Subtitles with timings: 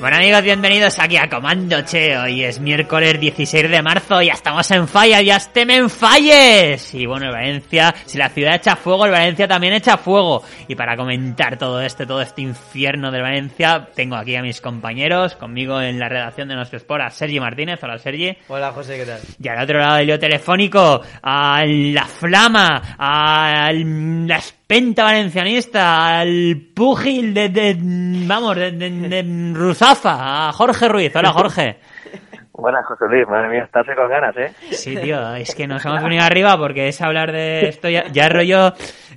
[0.00, 2.16] Bueno amigos, bienvenidos aquí a Comando Che.
[2.16, 6.94] Hoy es miércoles 16 de marzo, ya estamos en falla, ya estén en falles.
[6.94, 10.42] Y bueno, Valencia, si la ciudad echa fuego, el Valencia también echa fuego.
[10.68, 15.36] Y para comentar todo esto, todo este infierno del Valencia, tengo aquí a mis compañeros,
[15.36, 17.78] conmigo en la redacción de nuestro Sport, a Sergi Martínez.
[17.82, 18.34] Hola Sergi.
[18.48, 19.20] Hola José, ¿qué tal?
[19.38, 26.56] Y al otro lado del lío telefónico, a la flama, a la penta valencianista, al
[26.72, 31.16] púgil de, de vamos, de, de, de Ruzafa, a Jorge Ruiz.
[31.16, 31.78] Hola, Jorge.
[32.52, 33.26] Buenas, José Luis.
[33.26, 34.52] Madre mía, estás con ganas, ¿eh?
[34.70, 38.28] Sí, tío, es que nos hemos venido arriba porque es hablar de esto ya, ya
[38.28, 38.72] rollo...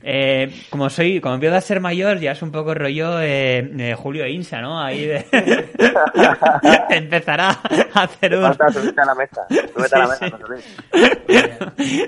[0.06, 4.28] Eh, como soy, como empiezo a ser mayor, ya es un poco rollo eh, Julio
[4.28, 4.82] Insa, ¿no?
[4.82, 5.26] Ahí de...
[6.90, 7.62] empezará
[7.94, 8.44] a hacer un...
[8.44, 8.56] A
[9.06, 9.48] la mesa.
[9.94, 10.40] A la mesa,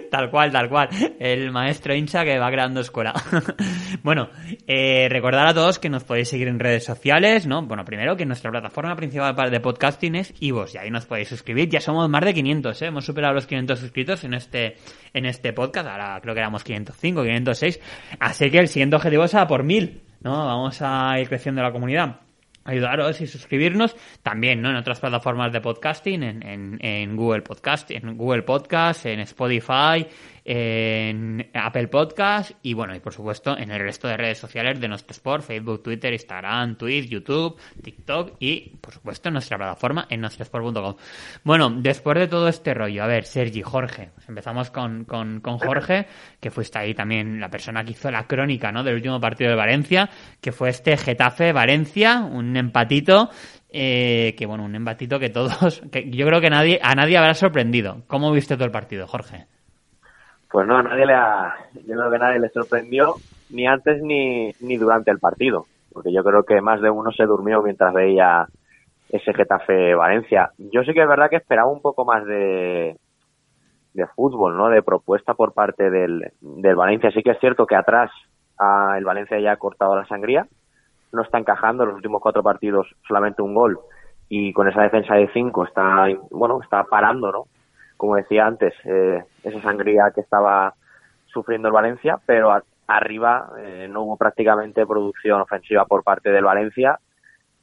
[0.10, 0.90] tal cual, tal cual.
[1.20, 3.14] El maestro Incha que va creando escuela.
[4.04, 4.30] bueno,
[4.68, 7.62] eh, recordar a todos que nos podéis seguir en redes sociales, ¿no?
[7.64, 11.70] Bueno, primero que nuestra plataforma principal de podcasting es iVoox y ahí nos podéis suscribir.
[11.70, 12.86] Ya somos más de 500, ¿eh?
[12.88, 14.78] Hemos superado los 500 suscritos en este,
[15.14, 15.88] en este podcast.
[15.88, 17.80] Ahora creo que éramos 505, 506.
[18.20, 20.46] Así que el siguiente objetivo es a por 1000, ¿no?
[20.46, 22.20] Vamos a ir creciendo la comunidad
[22.66, 24.72] ayudaros y suscribirnos también ¿no?
[24.72, 30.08] en otras plataformas de podcasting en, en, en Google Podcast en Google Podcast en Spotify
[30.48, 34.88] en Apple Podcast y bueno y por supuesto en el resto de redes sociales de
[34.88, 40.22] nuestro sport Facebook Twitter Instagram Twitch YouTube TikTok y por supuesto en nuestra plataforma en
[40.22, 40.98] nuestrosport.com
[41.44, 46.06] bueno después de todo este rollo a ver Sergi Jorge empezamos con, con, con Jorge
[46.40, 48.84] que fuiste ahí también la persona que hizo la crónica ¿no?
[48.84, 53.32] del último partido de Valencia que fue este Getafe Valencia un empatito
[53.70, 57.34] eh, que bueno un empatito que todos que yo creo que nadie a nadie habrá
[57.34, 58.04] sorprendido.
[58.08, 59.48] Cómo viste todo el partido Jorge
[60.56, 61.54] Pues no, a nadie le ha,
[61.86, 63.16] yo creo que nadie le sorprendió
[63.50, 67.26] ni antes ni, ni durante el partido, porque yo creo que más de uno se
[67.26, 68.48] durmió mientras veía
[69.10, 70.52] ese Getafe Valencia.
[70.58, 72.96] Yo sí que es verdad que esperaba un poco más de,
[73.96, 74.70] de fútbol, ¿no?
[74.70, 77.12] De propuesta por parte del, del Valencia.
[77.12, 78.10] Sí que es cierto que atrás
[78.58, 80.48] ah, el Valencia ya ha cortado la sangría,
[81.12, 83.78] no está encajando en los últimos cuatro partidos solamente un gol
[84.30, 87.44] y con esa defensa de cinco está, bueno, está parando, ¿no?
[87.98, 90.74] Como decía antes, eh, esa sangría que estaba
[91.28, 96.44] sufriendo el Valencia, pero a- arriba eh, no hubo prácticamente producción ofensiva por parte del
[96.44, 97.00] Valencia.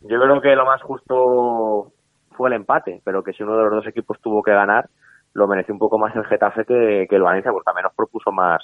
[0.01, 1.93] Yo creo que lo más justo
[2.33, 4.89] fue el empate, pero que si uno de los dos equipos tuvo que ganar,
[5.35, 8.61] lo mereció un poco más el Getafe que, el Valencia, porque también nos propuso más,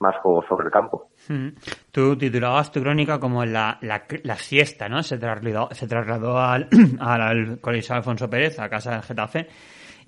[0.00, 1.08] más juego sobre el campo.
[1.28, 1.48] Mm.
[1.90, 5.02] Tú titulabas tu crónica como la, la, la siesta, ¿no?
[5.02, 6.68] Se trasladó, se trasladó al,
[7.00, 9.48] al, al Coliseo Alfonso Pérez, a casa del Getafe.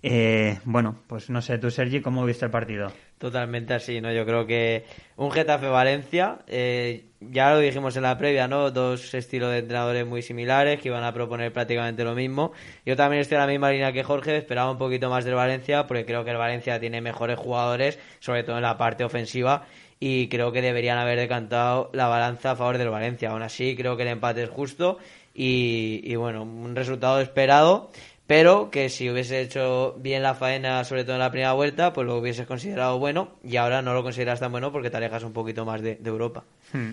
[0.01, 2.93] Eh, bueno, pues no sé, tú Sergi, ¿cómo viste el partido?
[3.19, 4.13] Totalmente así, ¿no?
[4.13, 4.85] Yo creo que
[5.17, 8.71] un Getafe-Valencia, eh, ya lo dijimos en la previa, ¿no?
[8.71, 12.53] Dos estilos de entrenadores muy similares que iban a proponer prácticamente lo mismo.
[12.87, 15.89] Yo también estoy en la misma línea que Jorge, esperaba un poquito más del Valencia
[15.89, 19.67] porque creo que el Valencia tiene mejores jugadores, sobre todo en la parte ofensiva,
[19.99, 23.31] y creo que deberían haber decantado la balanza a favor del Valencia.
[23.31, 24.99] Aún así, creo que el empate es justo
[25.35, 27.91] y, y bueno, un resultado esperado
[28.29, 32.07] pero que si hubiese hecho bien la faena, sobre todo en la primera vuelta, pues
[32.07, 35.33] lo hubieses considerado bueno y ahora no lo consideras tan bueno porque te alejas un
[35.33, 36.45] poquito más de, Europa.
[36.75, 36.91] Hmm.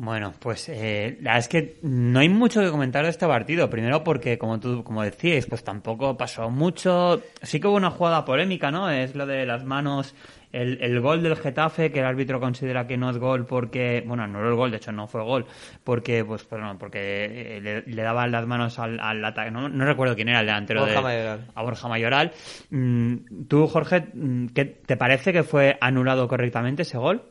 [0.00, 3.68] Bueno, pues eh, la verdad es que no hay mucho que comentar de este partido.
[3.68, 7.20] Primero porque, como tú como decíais, pues tampoco pasó mucho.
[7.42, 8.88] Sí que hubo una jugada polémica, ¿no?
[8.88, 10.14] Es lo de las manos,
[10.52, 14.24] el, el gol del Getafe, que el árbitro considera que no es gol porque, bueno,
[14.28, 15.46] no era el gol, de hecho no fue gol,
[15.82, 19.50] porque, pues, perdón, porque eh, le, le daban las manos al, al ataque.
[19.50, 21.46] No, no recuerdo quién era el delantero Borja de, Mayoral.
[21.56, 22.32] a Borja Mayoral.
[22.70, 23.14] Mm,
[23.48, 27.24] Tú, Jorge, mm, ¿qué te parece que fue anulado correctamente ese gol?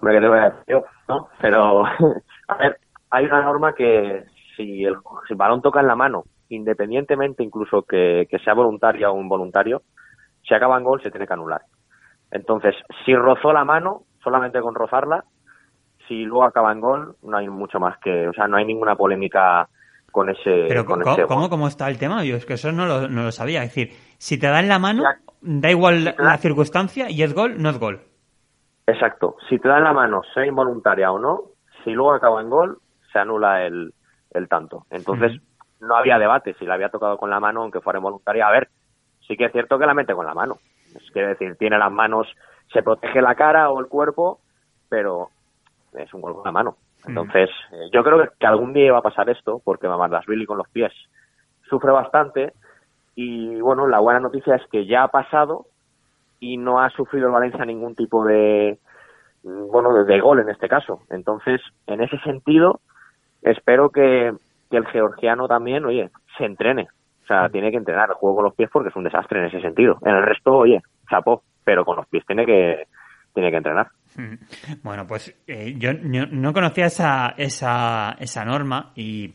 [0.00, 0.84] Hombre, ¿qué te voy a decir yo?
[1.08, 1.28] ¿no?
[1.40, 1.84] Pero,
[2.48, 2.78] a ver,
[3.10, 4.24] hay una norma que
[4.56, 4.94] si el,
[5.26, 9.82] si el balón toca en la mano, independientemente incluso que, que sea voluntaria o involuntario,
[10.46, 11.62] si acaba en gol se tiene que anular.
[12.30, 15.24] Entonces, si rozó la mano, solamente con rozarla,
[16.06, 18.94] si luego acaba en gol, no hay mucho más que, o sea, no hay ninguna
[18.96, 19.68] polémica
[20.12, 22.24] con ese, Pero con ¿cómo, ese cómo, cómo está el tema?
[22.24, 23.62] Yo es que eso no lo, no lo sabía.
[23.62, 25.02] Es decir, si te da en la mano,
[25.42, 28.00] da igual la circunstancia y es gol, no es gol.
[28.86, 29.36] Exacto.
[29.48, 31.42] Si te da en la mano, sea involuntaria o no,
[31.84, 32.78] si luego acaba en gol,
[33.12, 33.92] se anula el,
[34.30, 34.86] el tanto.
[34.90, 35.40] Entonces,
[35.80, 38.46] no había debate si la había tocado con la mano, aunque fuera involuntaria.
[38.46, 38.68] A ver,
[39.26, 40.58] sí que es cierto que la mete con la mano.
[40.94, 42.28] Es quiere decir, tiene las manos
[42.72, 44.40] se protege la cara o el cuerpo,
[44.88, 45.30] pero
[45.94, 46.76] es un gol con la mano.
[47.06, 50.68] Entonces, eh, yo creo que, algún día va a pasar esto, porque Mamardashvili con los
[50.68, 50.92] pies
[51.68, 52.52] sufre bastante.
[53.14, 55.66] Y bueno, la buena noticia es que ya ha pasado
[56.40, 58.78] y no ha sufrido el Valencia ningún tipo de,
[59.42, 61.00] bueno, de, de gol en este caso.
[61.10, 62.80] Entonces, en ese sentido,
[63.42, 64.32] espero que,
[64.70, 66.88] que el georgiano también, oye, se entrene.
[67.22, 69.46] O sea, tiene que entrenar el juego con los pies porque es un desastre en
[69.46, 69.98] ese sentido.
[70.02, 70.80] En el resto, oye,
[71.10, 72.86] chapó, pero con los pies tiene que,
[73.34, 73.88] tiene que entrenar.
[74.82, 79.34] Bueno, pues eh, yo, yo no conocía esa, esa, esa norma y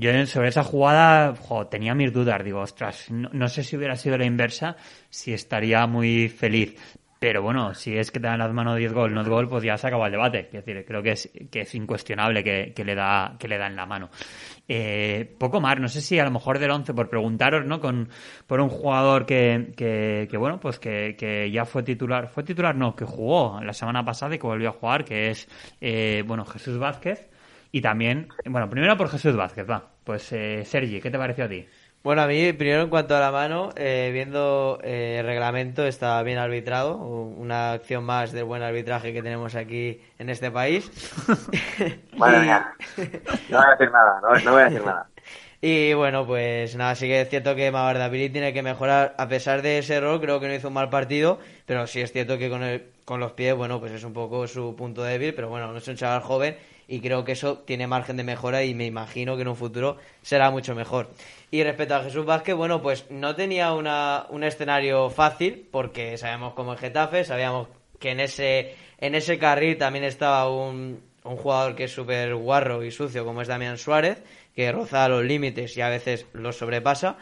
[0.00, 2.42] yo sobre esa jugada jo, tenía mis dudas.
[2.42, 4.76] Digo, ostras, no, sé si hubiera sido la inversa,
[5.10, 6.74] si estaría muy feliz.
[7.18, 9.76] Pero bueno, si es que te dan las manos 10 gol, no gol, pues ya
[9.76, 10.38] se acaba el debate.
[10.40, 13.66] Es decir, creo que es, que es incuestionable que, que le da, que le da
[13.66, 14.08] en la mano.
[14.66, 17.78] Eh, poco más, no sé si a lo mejor del 11, por preguntaros, ¿no?
[17.78, 18.08] Con,
[18.46, 22.74] por un jugador que, que, que bueno, pues que, que, ya fue titular, fue titular,
[22.74, 25.46] no, que jugó la semana pasada y que volvió a jugar, que es,
[25.82, 27.29] eh, bueno, Jesús Vázquez.
[27.72, 29.90] Y también, bueno, primero por Jesús Vázquez, va.
[30.04, 31.66] Pues, eh, Sergi, ¿qué te pareció a ti?
[32.02, 36.22] Bueno, a mí, primero en cuanto a la mano, eh, viendo eh, el reglamento, está
[36.22, 36.96] bien arbitrado.
[36.96, 40.90] Una acción más del buen arbitraje que tenemos aquí en este país.
[42.16, 42.72] Madre mía.
[43.50, 45.06] No voy a decir nada, no, no voy a decir nada.
[45.62, 49.14] Y bueno, pues nada, sí que es cierto que Mavardavili tiene que mejorar.
[49.18, 52.12] A pesar de ese error, creo que no hizo un mal partido, pero sí es
[52.12, 55.34] cierto que con, el, con los pies, bueno, pues es un poco su punto débil,
[55.34, 56.56] pero bueno, no es un chaval joven
[56.90, 59.96] y creo que eso tiene margen de mejora y me imagino que en un futuro
[60.22, 61.08] será mucho mejor.
[61.52, 66.52] Y respecto a Jesús Vázquez, bueno, pues no tenía una, un escenario fácil porque sabemos
[66.54, 67.68] cómo es Getafe, sabíamos
[68.00, 72.82] que en ese, en ese carril también estaba un, un jugador que es súper guarro
[72.82, 74.24] y sucio como es Damián Suárez,
[74.56, 77.18] que roza los límites y a veces los sobrepasa.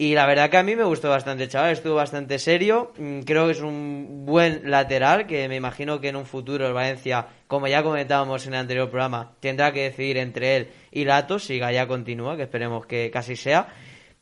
[0.00, 1.72] Y la verdad que a mí me gustó bastante, chaval.
[1.72, 2.94] Estuvo bastante serio.
[2.96, 6.72] Mm, Creo que es un buen lateral que me imagino que en un futuro el
[6.72, 11.38] Valencia, como ya comentábamos en el anterior programa, tendrá que decidir entre él y Lato
[11.38, 13.68] si Gaya continúa, que esperemos que casi sea.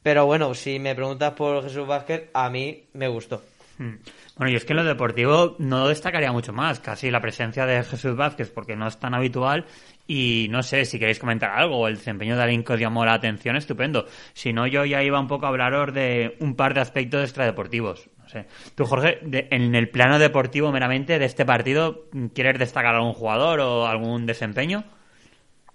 [0.03, 3.45] Pero bueno, si me preguntas por Jesús Vázquez, a mí me gustó.
[3.79, 3.99] Hmm.
[4.37, 7.85] Bueno, y es que en lo deportivo no destacaría mucho más, casi la presencia de
[7.85, 9.65] Jesús Vázquez, porque no es tan habitual.
[10.11, 14.07] Y no sé si queréis comentar algo, el desempeño de Alinco llamó la atención, estupendo.
[14.33, 18.09] Si no, yo ya iba un poco a hablaros de un par de aspectos extradeportivos.
[18.17, 18.47] No sé.
[18.75, 23.87] Tú, Jorge, en el plano deportivo meramente de este partido, ¿quieres destacar algún jugador o
[23.87, 24.83] algún desempeño?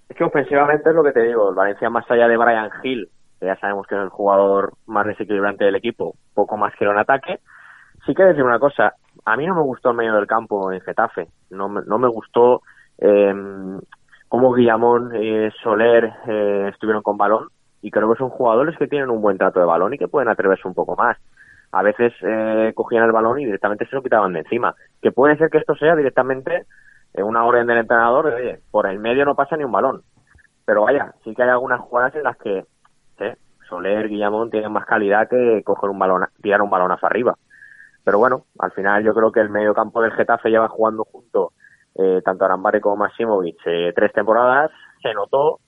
[0.09, 3.09] Es que ofensivamente es lo que te digo, el Valencia más allá de Brian Hill,
[3.39, 6.97] que ya sabemos que es el jugador más desequilibrante del equipo, poco más que en
[6.97, 7.39] ataque.
[8.07, 8.95] Sí que decir una cosa,
[9.25, 12.07] a mí no me gustó el medio del campo en Getafe, no me, no me
[12.07, 12.63] gustó
[12.97, 13.31] eh,
[14.33, 17.49] cómo Guillamón y Soler eh, estuvieron con balón
[17.83, 20.27] y creo que son jugadores que tienen un buen trato de balón y que pueden
[20.27, 21.19] atreverse un poco más.
[21.71, 24.73] A veces eh, cogían el balón y directamente se lo quitaban de encima.
[25.03, 26.65] Que puede ser que esto sea directamente
[27.13, 30.01] eh, una orden del entrenador, de, oye, por el medio no pasa ni un balón.
[30.65, 32.65] Pero vaya, sí que hay algunas jugadas en las que
[33.19, 33.35] ¿eh?
[33.69, 37.35] Soler, Guillamón tienen más calidad que coger un balón, tirar un balón hacia arriba.
[38.03, 41.51] Pero bueno, al final yo creo que el medio campo del Getafe lleva jugando junto
[41.95, 45.59] eh, tanto Arambare como Maximovic eh, tres temporadas, se notó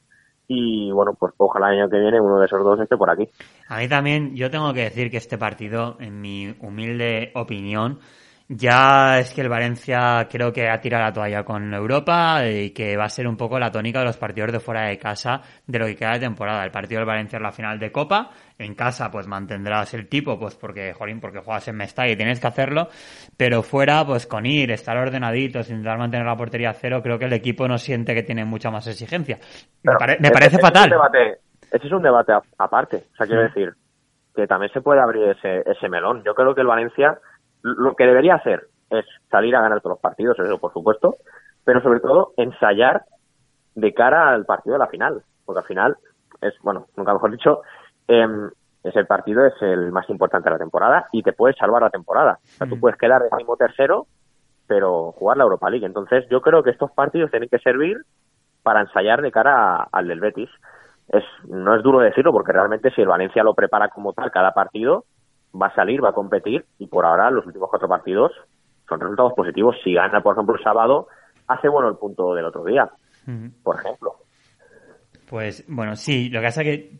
[0.48, 3.27] y bueno, pues ojalá el año que viene uno de esos dos esté por aquí.
[3.68, 8.00] A mí también, yo tengo que decir que este partido, en mi humilde opinión,
[8.47, 12.95] ya es que el Valencia creo que ha tirado la toalla con Europa y que
[12.95, 15.80] va a ser un poco la tónica de los partidos de fuera de casa de
[15.80, 16.64] lo que queda de temporada.
[16.64, 20.37] El partido del Valencia es la final de Copa, en casa pues mantendrás el tipo,
[20.40, 22.87] pues porque, jolín, porque juegas en Mestalla y tienes que hacerlo,
[23.35, 27.25] pero fuera pues con ir, estar ordenaditos, intentar mantener la portería a cero, creo que
[27.25, 29.40] el equipo no siente que tiene mucha más exigencia.
[29.81, 30.83] Me, pare- me ese- parece Es fatal.
[30.83, 31.37] un debate,
[31.71, 32.97] ese es un debate aparte.
[33.14, 33.45] O sea, quiero Mm.
[33.45, 33.73] decir
[34.35, 36.21] que también se puede abrir ese, ese melón.
[36.23, 37.18] Yo creo que el Valencia
[37.66, 41.16] lo que debería hacer es salir a ganar todos los partidos, eso por supuesto,
[41.64, 43.04] pero sobre todo ensayar
[43.74, 45.24] de cara al partido de la final.
[45.45, 45.98] Porque al final
[46.42, 47.62] es, bueno, nunca mejor dicho,
[48.07, 48.50] em,
[48.84, 52.38] ese partido es el más importante de la temporada y te puedes salvar la temporada.
[52.44, 52.80] O sea, tú Mm.
[52.80, 54.06] puedes quedar décimo tercero,
[54.68, 55.86] pero jugar la Europa League.
[55.86, 57.98] Entonces, yo creo que estos partidos tienen que servir
[58.64, 60.50] para ensayar de cara a- al del Betis.
[61.10, 64.52] Es, no es duro decirlo porque realmente si el Valencia lo prepara como tal cada
[64.54, 65.06] partido,
[65.62, 68.31] va a salir, va a competir y por ahora los últimos cuatro partidos
[68.88, 69.76] son resultados positivos.
[69.83, 71.07] Si gana, por ejemplo, el sábado,
[71.47, 72.90] hace bueno el punto del otro día,
[73.64, 74.16] por ejemplo.
[75.30, 76.92] Pues bueno, sí, lo que pasa que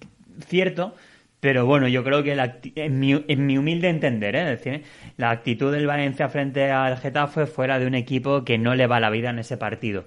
[0.48, 0.94] cierto,
[1.40, 4.52] pero bueno, yo creo que la en, mi, en mi humilde entender, ¿eh?
[4.54, 4.84] Es decir,
[5.18, 9.00] la actitud del Valencia frente al Getafe fuera de un equipo que no le va
[9.00, 10.06] la vida en ese partido.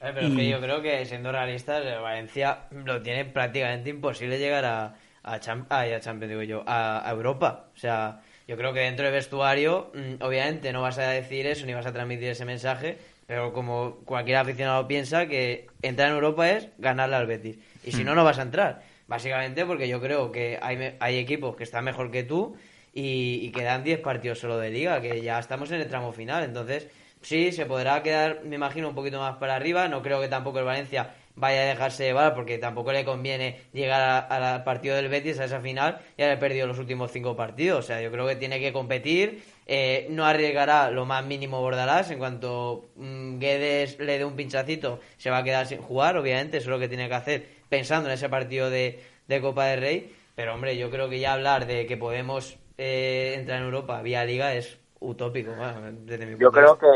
[0.00, 3.90] Eh, pero es Y- que yo creo que siendo realistas, el Valencia lo tiene prácticamente
[3.90, 7.66] imposible llegar a, a, Cham- a Champions, digo yo, a, a Europa.
[7.74, 11.66] O sea, yo creo que dentro del vestuario, mm, obviamente no vas a decir eso
[11.66, 16.50] ni vas a transmitir ese mensaje, pero como cualquier aficionado piensa que entrar en Europa
[16.50, 17.58] es ganarle al Betis.
[17.84, 18.82] Y si no, no vas a entrar.
[19.06, 22.56] Básicamente porque yo creo que hay, hay equipos que están mejor que tú
[22.94, 26.42] y, y quedan 10 partidos solo de liga, que ya estamos en el tramo final.
[26.44, 26.88] Entonces,
[27.22, 29.88] sí, se podrá quedar, me imagino, un poquito más para arriba.
[29.88, 34.26] No creo que tampoco el Valencia vaya a dejarse llevar porque tampoco le conviene llegar
[34.30, 37.80] al partido del Betis, a esa final, y haber perdido los últimos cinco partidos.
[37.84, 39.42] O sea, yo creo que tiene que competir.
[39.66, 42.10] eh, no arriesgará lo más mínimo Bordalás.
[42.10, 46.58] En cuanto mm, Guedes le dé un pinchacito, se va a quedar sin jugar, obviamente.
[46.58, 49.80] Eso es lo que tiene que hacer pensando en ese partido de, de Copa del
[49.80, 50.14] Rey.
[50.34, 54.24] Pero, hombre, yo creo que ya hablar de que podemos eh, entrar en Europa vía
[54.24, 55.54] Liga es utópico.
[55.54, 56.78] bueno, desde mi Yo de creo vista.
[56.78, 56.86] que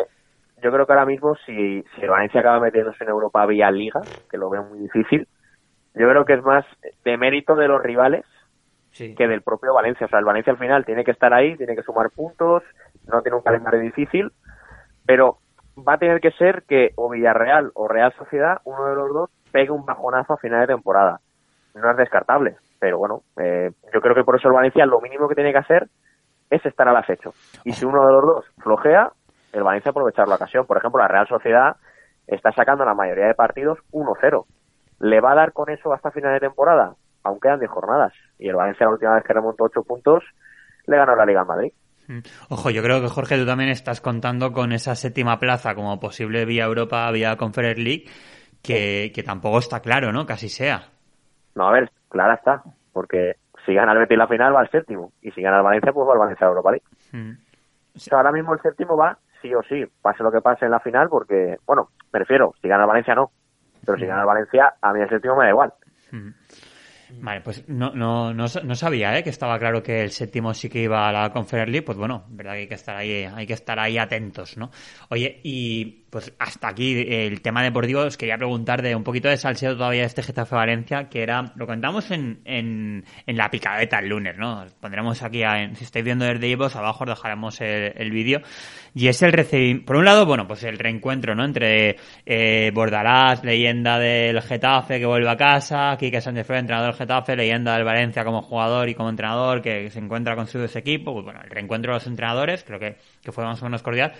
[0.62, 4.00] yo creo que ahora mismo si, si el Valencia acaba metiéndose en Europa vía Liga,
[4.30, 5.26] que lo veo muy difícil,
[5.94, 6.64] yo creo que es más
[7.04, 8.24] de mérito de los rivales
[8.92, 9.14] Sí.
[9.14, 10.04] que del propio Valencia.
[10.06, 12.62] O sea, el Valencia al final tiene que estar ahí, tiene que sumar puntos,
[13.06, 14.30] no tiene un calendario difícil,
[15.06, 15.38] pero
[15.78, 19.30] va a tener que ser que o Villarreal o Real Sociedad, uno de los dos,
[19.50, 21.20] pegue un bajonazo a final de temporada.
[21.74, 25.26] No es descartable, pero bueno, eh, yo creo que por eso el Valencia lo mínimo
[25.26, 25.88] que tiene que hacer
[26.50, 27.32] es estar al acecho.
[27.64, 29.10] Y si uno de los dos flojea,
[29.52, 30.66] el Valencia aprovechar la ocasión.
[30.66, 31.76] Por ejemplo, la Real Sociedad
[32.26, 34.44] está sacando la mayoría de partidos 1-0.
[35.00, 36.94] ¿Le va a dar con eso hasta final de temporada?
[37.24, 38.12] Aún quedan 10 jornadas.
[38.38, 40.24] Y el Valencia la última vez que remontó 8 puntos
[40.86, 41.72] le ganó la Liga en Madrid.
[42.08, 42.18] Mm.
[42.48, 46.44] Ojo, yo creo que Jorge, tú también estás contando con esa séptima plaza como posible
[46.44, 48.04] vía Europa, vía Conference League,
[48.62, 50.26] que, que tampoco está claro, ¿no?
[50.26, 50.88] Casi sea.
[51.54, 52.62] No, a ver, clara está.
[52.92, 55.12] Porque si gana el Betis la final va al séptimo.
[55.22, 56.86] Y si gana el Valencia, pues va al Valencia a Europa League.
[57.12, 57.32] Mm.
[57.94, 60.70] O sea, ahora mismo el séptimo va sí o sí, pase lo que pase en
[60.70, 63.30] la final, porque, bueno, me refiero, si gana el Valencia no.
[63.84, 65.72] Pero si gana el Valencia, a mí el séptimo me da igual.
[67.20, 69.22] Vale, pues no, no, no, no sabía, ¿eh?
[69.22, 71.84] Que estaba claro que el séptimo sí que iba a la Conference League.
[71.84, 74.70] Pues bueno, verdad que hay que estar ahí, hay que estar ahí atentos, ¿no?
[75.10, 78.02] Oye, y pues hasta aquí el tema deportivo.
[78.02, 81.54] Os quería preguntar de un poquito de salseo todavía de este Getafe Valencia, que era,
[81.56, 84.60] lo contamos en, en, en la picadeta el lunes, ¿no?
[84.64, 88.42] Os pondremos aquí, a- si estáis viendo desde Ivos, abajo os dejaremos el, el vídeo.
[88.94, 91.46] Y es el recibimiento, por un lado, bueno, pues el reencuentro, ¿no?
[91.46, 96.98] Entre eh, Bordalás, leyenda del Getafe que vuelve a casa, Quique Sánchez Flores, entrenador del
[96.98, 101.14] Getafe, leyenda del Valencia como jugador y como entrenador que se encuentra con su equipo.
[101.14, 104.12] Pues bueno, el reencuentro de los entrenadores, creo que, que fue más o menos cordial.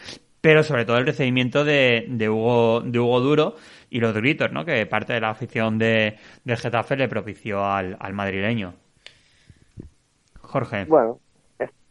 [0.43, 3.55] Pero sobre todo el recibimiento de, de Hugo, de Hugo Duro
[3.89, 4.65] y los gritos, ¿no?
[4.65, 8.75] Que parte de la afición de, del Getafe le propició al, al madrileño.
[10.41, 10.85] Jorge.
[10.85, 11.19] Bueno,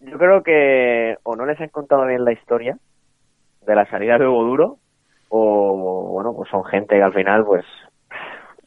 [0.02, 2.78] yo creo que o no les han contado bien la historia
[3.66, 4.78] de la salida de Hugo Duro,
[5.30, 7.66] o bueno, pues son gente que al final, pues,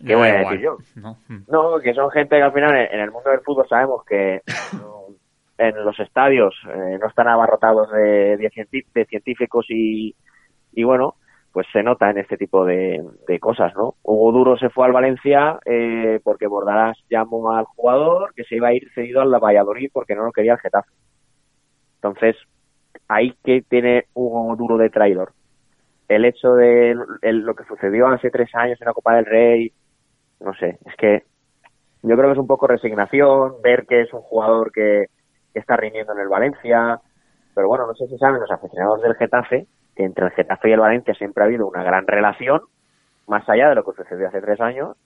[0.04, 0.78] ¿qué voy a igual, decir yo?
[0.96, 1.18] ¿no?
[1.48, 4.42] No, que son gente que al final en, el mundo del fútbol sabemos que
[5.58, 10.14] en los estadios eh, no están abarrotados de, de científicos y,
[10.72, 11.14] y bueno,
[11.52, 13.94] pues se nota en este tipo de, de cosas, ¿no?
[14.02, 18.68] Hugo Duro se fue al Valencia eh, porque Bordalás llamó al jugador que se iba
[18.68, 20.90] a ir cedido al Valladolid porque no lo quería el Getafe.
[21.96, 22.36] Entonces,
[23.06, 25.32] ahí que tiene Hugo Duro de traidor.
[26.08, 29.72] El hecho de lo que sucedió hace tres años en la Copa del Rey,
[30.40, 31.22] no sé, es que
[32.02, 35.06] yo creo que es un poco resignación, ver que es un jugador que,
[35.54, 37.00] que está rindiendo en el Valencia,
[37.54, 40.72] pero bueno, no sé si saben los aficionados del Getafe, que entre el Getafe y
[40.72, 42.60] el Valencia siempre ha habido una gran relación,
[43.26, 44.96] más allá de lo que sucedió hace tres años,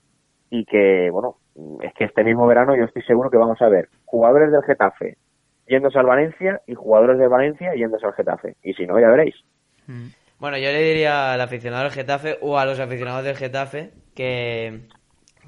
[0.50, 1.36] y que, bueno,
[1.82, 5.18] es que este mismo verano yo estoy seguro que vamos a ver jugadores del Getafe
[5.66, 8.56] yéndose al Valencia y jugadores del Valencia yéndose al Getafe.
[8.62, 9.34] Y si no, ya veréis.
[10.38, 14.88] Bueno, yo le diría al aficionado del Getafe o a los aficionados del Getafe que,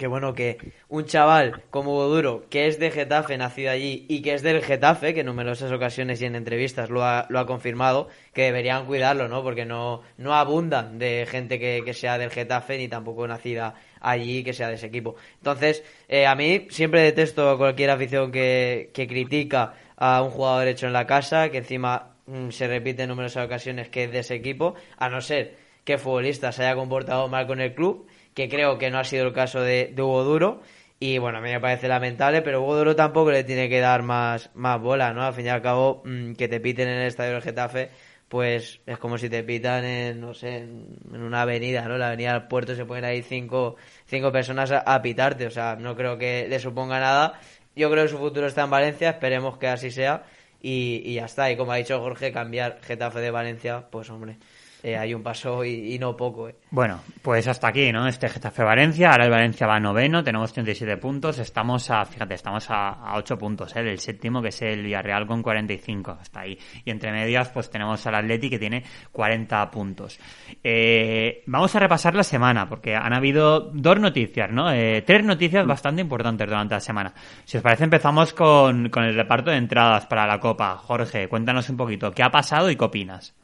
[0.00, 0.56] que bueno, que
[0.88, 4.62] un chaval como Hugo Duro, que es de Getafe, nacido allí, y que es del
[4.62, 8.86] Getafe, que en numerosas ocasiones y en entrevistas lo ha, lo ha confirmado, que deberían
[8.86, 9.42] cuidarlo, ¿no?
[9.42, 14.42] Porque no, no abundan de gente que, que sea del Getafe, ni tampoco nacida allí,
[14.42, 15.16] que sea de ese equipo.
[15.36, 20.86] Entonces, eh, a mí siempre detesto cualquier afición que, que critica a un jugador hecho
[20.86, 24.34] en la casa, que encima mm, se repite en numerosas ocasiones que es de ese
[24.34, 28.06] equipo, a no ser que el futbolista se haya comportado mal con el club,
[28.40, 30.62] que creo que no ha sido el caso de, de Hugo Duro.
[30.98, 34.02] Y bueno, a mí me parece lamentable, pero Hugo Duro tampoco le tiene que dar
[34.02, 35.22] más, más bola, ¿no?
[35.22, 37.90] Al fin y al cabo, mm, que te piten en el estadio del Getafe,
[38.28, 41.96] pues es como si te pitan en, no sé, en, una avenida, ¿no?
[41.98, 45.76] La avenida del puerto se ponen ahí cinco, cinco personas a, a pitarte, o sea,
[45.76, 47.40] no creo que le suponga nada.
[47.74, 50.24] Yo creo que su futuro está en Valencia, esperemos que así sea.
[50.62, 51.50] Y, y ya está.
[51.50, 54.38] Y como ha dicho Jorge, cambiar Getafe de Valencia, pues hombre,
[54.82, 56.48] eh, hay un paso y, no poco.
[56.48, 56.54] eh.
[56.70, 58.06] Bueno, pues hasta aquí, ¿no?
[58.06, 62.70] Este Getafe Valencia, ahora el Valencia va noveno, tenemos 37 puntos, estamos a, fíjate, estamos
[62.70, 63.82] a, a 8 puntos, ¿eh?
[63.82, 66.58] Del séptimo, que es el Villarreal con 45, hasta ahí.
[66.84, 68.82] Y entre medias, pues tenemos al Atleti que tiene
[69.12, 70.18] 40 puntos.
[70.62, 74.70] Eh, vamos a repasar la semana, porque han habido dos noticias, ¿no?
[74.72, 77.12] Eh, tres noticias bastante importantes durante la semana.
[77.44, 80.76] Si os parece, empezamos con, con el reparto de entradas para la Copa.
[80.76, 83.34] Jorge, cuéntanos un poquito, ¿qué ha pasado y qué opinas?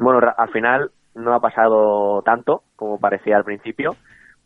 [0.00, 3.96] Bueno, al final no ha pasado tanto como parecía al principio,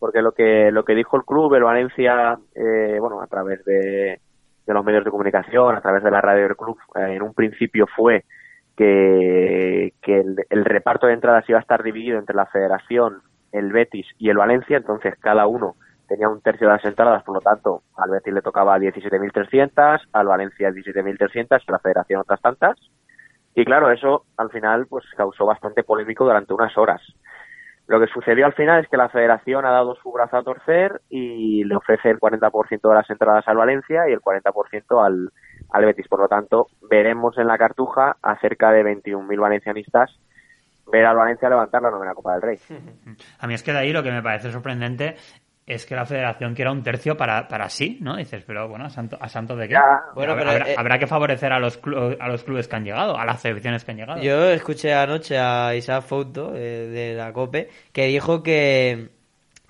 [0.00, 4.18] porque lo que lo que dijo el club, el Valencia, eh, bueno, a través de,
[4.66, 7.86] los medios de comunicación, a través de la radio del club, eh, en un principio
[7.86, 8.24] fue
[8.76, 14.06] que, el, el reparto de entradas iba a estar dividido entre la Federación, el Betis
[14.18, 15.76] y el Valencia, entonces cada uno
[16.08, 20.26] tenía un tercio de las entradas, por lo tanto, al Betis le tocaba 17.300, al
[20.26, 22.76] Valencia 17.300 y a la Federación otras tantas.
[23.54, 27.00] Y claro, eso al final pues causó bastante polémico durante unas horas.
[27.86, 31.02] Lo que sucedió al final es que la federación ha dado su brazo a torcer
[31.10, 35.30] y le ofrece el 40% de las entradas al Valencia y el 40% al,
[35.70, 36.08] al Betis.
[36.08, 40.18] Por lo tanto, veremos en la cartuja a cerca de 21.000 valencianistas
[40.90, 42.58] ver al Valencia levantar la novena Copa del Rey.
[43.38, 45.16] A mí es que de ahí lo que me parece sorprendente
[45.66, 48.16] es que la federación quiera un tercio para, para sí, ¿no?
[48.16, 49.74] Dices, pero bueno, ¿a santo, a santo de qué?
[49.74, 50.00] Ya.
[50.14, 52.76] Bueno, habrá, pero, habrá- eh, habrá que favorecer a los, clu- a los clubes que
[52.76, 54.22] han llegado, a las selecciones que han llegado.
[54.22, 59.08] Yo escuché anoche a Isaac Fouto eh, de la COPE que dijo que,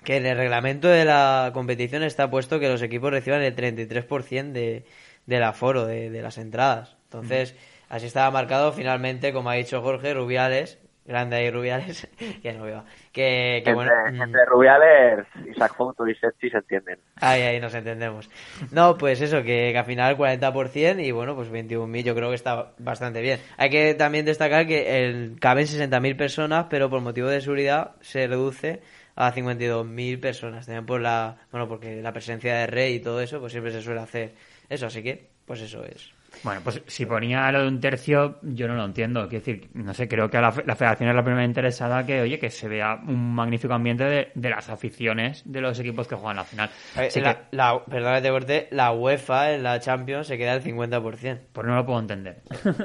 [0.03, 4.51] que en el reglamento de la competición está puesto que los equipos reciban el 33%
[4.51, 4.85] de,
[5.25, 6.97] del aforo de, de las entradas.
[7.05, 7.55] Entonces,
[7.87, 12.07] así estaba marcado finalmente, como ha dicho Jorge, Rubiales, grande ahí Rubiales,
[12.41, 16.99] que no veo, que, que Entre, bueno, mm, entre Rubiales, Isaac Foto y se entienden.
[17.21, 18.29] Ahí, ahí nos entendemos.
[18.71, 22.35] No, pues eso, que, que al final 40% y bueno, pues 21.000 yo creo que
[22.35, 23.39] está bastante bien.
[23.57, 28.27] Hay que también destacar que el, caben 60.000 personas, pero por motivo de seguridad se
[28.27, 28.81] reduce
[29.15, 30.65] a 52.000 personas.
[30.65, 33.81] También por la, bueno, porque la presencia de rey y todo eso, pues siempre se
[33.81, 34.33] suele hacer
[34.69, 36.13] eso, así que, pues eso es.
[36.43, 39.27] Bueno, pues si ponía lo de un tercio, yo no lo entiendo.
[39.29, 42.39] Quiero decir, no sé, creo que la, la federación es la primera interesada que, oye,
[42.39, 46.37] que se vea un magnífico ambiente de, de las aficiones de los equipos que juegan
[46.37, 46.69] la final.
[46.95, 50.61] Así la, que, la, perdona que te la UEFA en la Champions se queda al
[50.61, 51.39] 50%.
[51.53, 52.41] pues no lo puedo entender.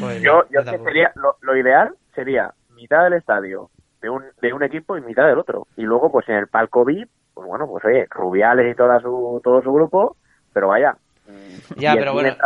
[0.00, 4.52] Pues Yo, yo que sería, lo, lo ideal sería mitad del estadio de un, de
[4.52, 5.66] un equipo y mitad del otro.
[5.76, 9.40] Y luego, pues en el palco VIP, pues bueno, pues oye, Rubiales y toda su,
[9.42, 10.16] todo su grupo,
[10.52, 10.96] pero vaya.
[11.26, 12.36] mm, Ya, 10.000 pero bueno,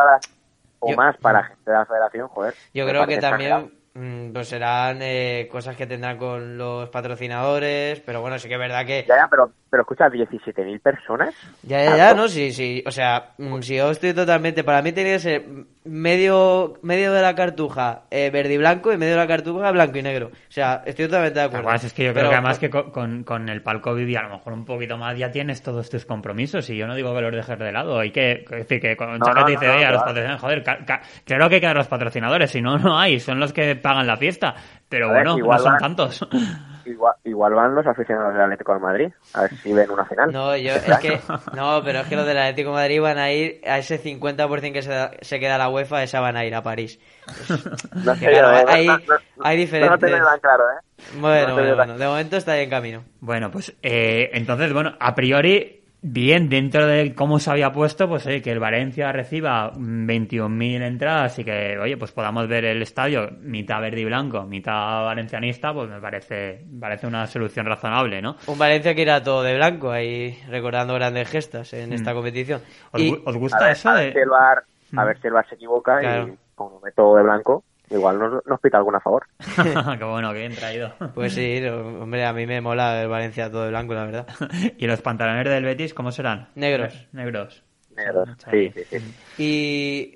[0.81, 2.55] o yo- más para gente de la federación, joder.
[2.75, 8.21] Yo creo que también mm, pues serán eh, cosas que tendrán con los patrocinadores, pero
[8.21, 9.05] bueno, sí que es verdad que...
[9.09, 11.35] Ya, ya, pero, pero escucha, 17.000 personas.
[11.63, 12.29] Ya, ya, ya, ¿no?
[12.29, 14.65] Sí, sí, o sea, mm, si yo estoy totalmente...
[14.65, 15.45] Para mí tiene que ser
[15.85, 19.97] medio, medio de la cartuja eh, verde y blanco y medio de la cartuja blanco
[19.99, 20.27] y negro.
[20.29, 21.69] O sea, estoy totalmente de acuerdo.
[21.69, 24.23] Además, es que yo Pero- creo que además que con, con- el palco Vivi a
[24.23, 27.21] lo mejor un poquito más ya tienes todos tus compromisos y yo no digo que
[27.23, 27.99] los dejes de lado.
[27.99, 30.15] Hay que es decir que con No, no, te dice, no, oye, a los claro.
[30.15, 34.07] patrocinadores, joder, claro que quedan los patrocinadores, si no, no hay, son los que pagan
[34.07, 34.55] la fiesta.
[34.89, 36.29] Pero ver, bueno, igual no son van- tantos.
[36.91, 40.33] Igual, igual van los aficionados del Atlético de Madrid, a ver si ven una final.
[40.33, 41.21] No, yo, es que,
[41.55, 44.73] no, pero es que los del Atlético de Madrid van a ir a ese 50%
[44.73, 46.99] que se, da- se queda la UEFA, esa van a ir a París.
[48.05, 51.05] No sé, Claro, yo, hay- no- no- hay No diferentes- te tan claro, ¿eh?
[51.19, 53.05] Bueno, No bueno, bueno, de momento está ahí en camino.
[53.21, 58.27] Bueno, pues eh, entonces, bueno, a priori, bien, dentro de cómo se había puesto, pues
[58.27, 62.81] oye, que el Valencia reciba mm, 21.000 entradas y que, oye, pues podamos ver el
[62.83, 68.37] estadio mitad verde y blanco, mitad valencianista, pues me parece, parece una solución razonable, ¿no?
[68.47, 72.61] Un Valencia que irá todo de blanco, ahí recordando grandes gestas en esta competición.
[72.93, 72.97] Mm.
[72.97, 74.13] ¿Os, Y, A gusta ver, eso a ver de...?
[74.13, 75.07] si el VAR, a Mm.
[75.07, 76.29] ver si el VAR se equivoca Claro.
[76.29, 79.27] y como meto de blanco, igual nos, nos pita alguna a favor.
[79.99, 80.93] Qué bueno, que bien traído.
[81.15, 84.27] pues sí, hombre, a mí me mola el Valencia todo de blanco, la verdad.
[84.79, 86.49] ¿Y los pantalones del Betis cómo serán?
[86.55, 86.95] Negros.
[87.13, 87.63] Ne- Negros.
[87.97, 88.29] Negros.
[88.31, 88.73] Está Sí, bien.
[88.75, 89.15] sí, sí.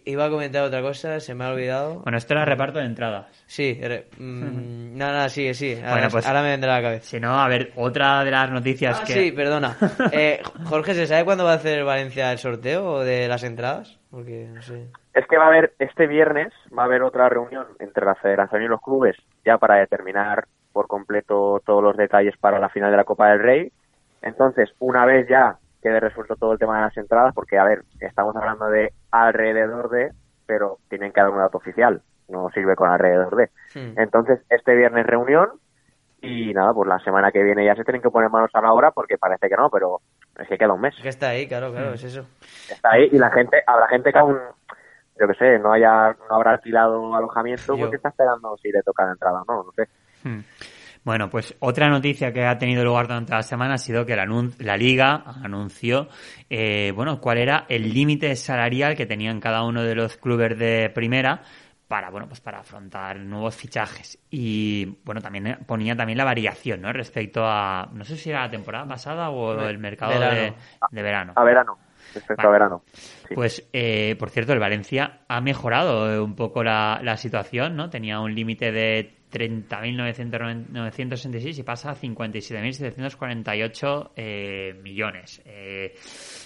[0.07, 1.97] Y iba a comentar otra cosa, se me ha olvidado.
[2.01, 3.27] Bueno, esto era reparto de entradas.
[3.47, 5.75] Sí, re- mm, nada, nada, sigue, sí.
[5.75, 7.05] Ahora, Bueno, pues- ahora me vendrá a la cabeza.
[7.05, 9.13] Si no, a ver, otra de las noticias Ah, que...
[9.13, 9.77] sí, perdona.
[10.13, 13.99] Eh, Jorge, ¿se sabe cuándo va a hacer Valencia el sorteo de las entradas?
[14.11, 14.87] Porque, no sé.
[15.15, 18.63] Es que va a haber, este viernes, va a haber otra reunión entre la federación
[18.63, 22.97] y los clubes, ya para determinar por completo todos los detalles para la final de
[22.97, 23.73] la Copa del Rey.
[24.23, 27.83] Entonces, una vez ya quede resuelto todo el tema de las entradas, porque, a ver,
[28.01, 30.11] estamos hablando de alrededor de,
[30.47, 33.51] pero tienen que dar un dato oficial, no sirve con alrededor de.
[33.97, 35.51] Entonces, este viernes reunión
[36.23, 38.73] y nada, pues la semana que viene ya se tienen que poner manos a la
[38.73, 40.01] obra porque parece que no, pero
[40.39, 40.95] es que queda un mes.
[40.97, 41.73] Es que está ahí, claro, Mm.
[41.73, 42.27] claro, es eso.
[42.71, 44.39] Está ahí y la gente, habrá gente que aún
[45.19, 47.81] yo qué sé, no haya no habrá alquilado alojamiento Yo.
[47.81, 49.89] porque está esperando si le toca la entrada o no, no sé.
[50.23, 50.41] Hmm.
[51.05, 54.25] Bueno, pues otra noticia que ha tenido lugar durante la semana ha sido que la,
[54.25, 56.09] anun- la Liga anunció,
[56.49, 60.91] eh, bueno, cuál era el límite salarial que tenían cada uno de los clubes de
[60.95, 61.43] primera
[61.89, 64.19] para, bueno, pues para afrontar nuevos fichajes.
[64.31, 66.91] Y, bueno, también eh, ponía también la variación, ¿no?
[66.91, 70.35] Respecto a, no sé si era la temporada pasada o el mercado verano.
[70.35, 70.55] de,
[70.91, 71.33] de verano.
[71.37, 71.79] A verano,
[72.15, 72.49] respecto Vale.
[72.49, 72.83] a verano.
[73.29, 73.35] Sí.
[73.35, 77.89] Pues, eh, por cierto, el Valencia ha mejorado eh, un poco la, la situación, ¿no?
[77.91, 85.43] Tenía un límite de 30.966 y pasa a 57.748 eh, millones.
[85.45, 85.95] Eh,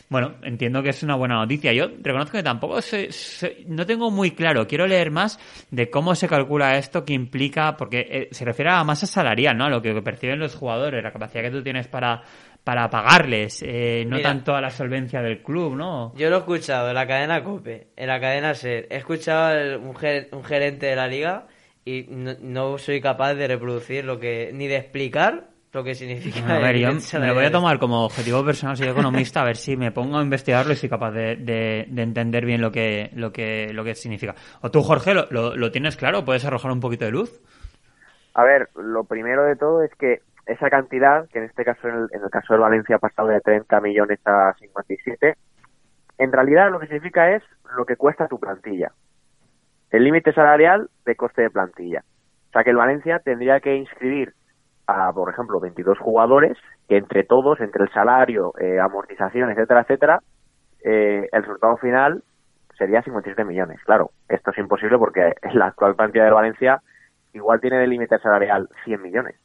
[0.08, 1.72] bueno, entiendo que es una buena noticia.
[1.72, 4.66] Yo reconozco que tampoco sé- sé- no tengo muy claro.
[4.66, 5.38] Quiero leer más
[5.70, 9.64] de cómo se calcula esto, que implica, porque eh, se refiere a masa salarial, ¿no?
[9.66, 12.22] A lo que perciben los jugadores, la capacidad que tú tienes para
[12.64, 14.28] para pagarles, eh, no Mira.
[14.30, 16.12] tanto a la solvencia del club, ¿no?
[16.16, 18.86] Yo lo he escuchado en la cadena COPE, en la cadena SER.
[18.90, 21.46] He escuchado al- un, ger- un gerente de la liga
[21.84, 24.50] y no, no soy capaz de reproducir lo que.
[24.52, 26.40] ni de explicar lo que significa.
[26.56, 26.88] A ver, yo
[27.20, 30.18] me lo voy a tomar como objetivo personal, soy economista, a ver si me pongo
[30.18, 33.84] a investigarlo y soy capaz de, de- de entender bien lo que, lo que, lo
[33.84, 34.34] que significa.
[34.62, 36.24] O tú, Jorge, ¿lo, lo, lo tienes claro?
[36.24, 37.40] ¿Puedes arrojar un poquito de luz?
[38.34, 41.94] A ver, lo primero de todo es que esa cantidad, que en este caso, en
[41.94, 45.36] el, en el caso del Valencia ha pasado de 30 millones a 57,
[46.18, 47.42] en realidad lo que significa es
[47.76, 48.92] lo que cuesta tu plantilla.
[49.90, 52.02] El límite salarial de coste de plantilla.
[52.48, 54.32] O sea que el Valencia tendría que inscribir
[54.86, 56.56] a, por ejemplo, 22 jugadores
[56.88, 60.20] que entre todos, entre el salario, eh, amortización, etcétera, etcétera,
[60.82, 62.22] eh, el resultado final
[62.78, 63.80] sería 57 millones.
[63.84, 66.80] Claro, esto es imposible porque la actual plantilla del Valencia
[67.34, 69.36] igual tiene de límite salarial 100 millones.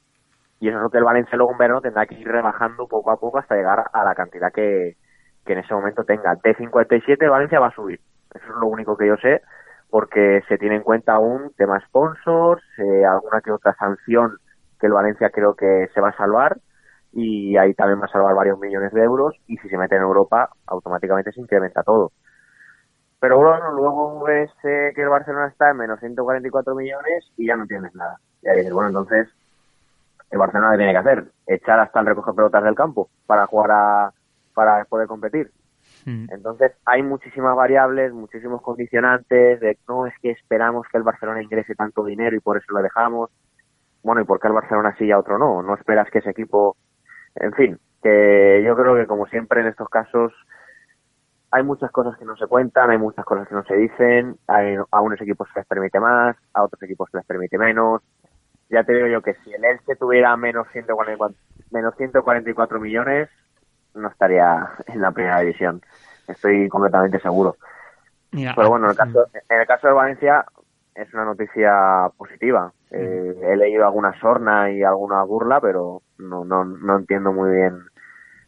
[0.64, 3.12] Y eso es lo que el Valencia luego en verano tendrá que ir rebajando poco
[3.12, 4.96] a poco hasta llegar a la cantidad que,
[5.46, 6.36] que en ese momento tenga.
[6.42, 8.00] De 57 el Valencia va a subir.
[8.34, 9.42] Eso es lo único que yo sé,
[9.90, 14.38] porque se tiene en cuenta aún tema sponsors, eh, alguna que otra sanción
[14.80, 16.56] que el Valencia creo que se va a salvar
[17.12, 20.04] y ahí también va a salvar varios millones de euros y si se mete en
[20.04, 22.14] Europa automáticamente se incrementa todo.
[23.20, 27.58] Pero bueno, luego ves eh, que el Barcelona está en menos 144 millones y ya
[27.58, 28.18] no tienes nada.
[28.42, 29.28] Ya dices, bueno, entonces
[30.34, 33.72] el Barcelona que tiene que hacer, echar hasta el recoger pelotas del campo para jugar
[33.72, 34.14] a,
[34.56, 35.52] para poder competir.
[36.06, 36.26] Mm.
[36.32, 41.76] Entonces hay muchísimas variables, muchísimos condicionantes de no es que esperamos que el Barcelona ingrese
[41.76, 43.30] tanto dinero y por eso lo dejamos.
[44.02, 45.62] Bueno, ¿y por qué el Barcelona sí y a otro no?
[45.62, 46.78] No esperas que ese equipo,
[47.36, 50.34] en fin, que yo creo que como siempre en estos casos
[51.52, 54.78] hay muchas cosas que no se cuentan, hay muchas cosas que no se dicen, hay,
[54.90, 58.02] a unos equipos se les permite más, a otros equipos se les permite menos.
[58.74, 61.38] Ya te digo yo que si el Elche tuviera menos 144,
[61.72, 63.30] menos 144 millones,
[63.94, 65.82] no estaría en la primera división.
[66.28, 67.56] Estoy completamente seguro.
[68.32, 70.46] Mira, Pero bueno, en el caso, en el caso de Valencia
[70.96, 72.74] es una noticia positiva.
[72.90, 77.80] Eh, he leído alguna sorna y alguna burla, pero no, no, no entiendo muy bien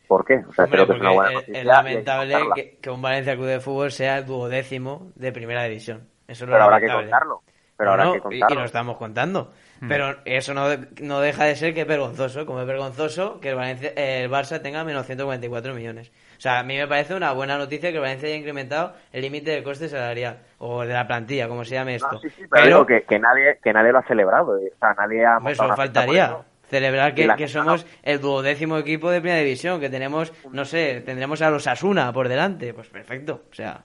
[0.07, 0.43] por qué.
[0.47, 1.59] O sea, Hombre, creo que es una buena noticia.
[1.59, 6.07] es lamentable que, que un Valencia Club de Fútbol sea el duodécimo de primera división.
[6.27, 7.43] Eso Pero habrá que contarlo.
[7.77, 8.55] Pero no, que y- contarlo.
[8.55, 9.51] Y, lo estamos contando.
[9.81, 9.87] Mm.
[9.89, 10.67] Pero eso no,
[11.01, 14.31] no deja de ser que es vergonzoso, como es vergonzoso que el, Valencia, eh, el
[14.31, 16.11] Barça tenga menos 144 millones.
[16.37, 19.21] O sea, a mí me parece una buena noticia que el Valencia haya incrementado el
[19.21, 22.09] límite de coste salarial, o de la plantilla, como se llame esto.
[22.13, 24.57] No, sí, sí, pero, que, que nadie que nadie lo ha celebrado.
[24.57, 24.71] eh.
[24.73, 26.25] O sea, nadie ha eso por faltaría.
[26.25, 26.45] eso.
[26.69, 31.41] Celebrar que, que somos el duodécimo equipo de primera división, que tenemos, no sé, tendremos
[31.43, 32.73] a los Asuna por delante.
[32.73, 33.43] Pues perfecto.
[33.51, 33.81] O sea,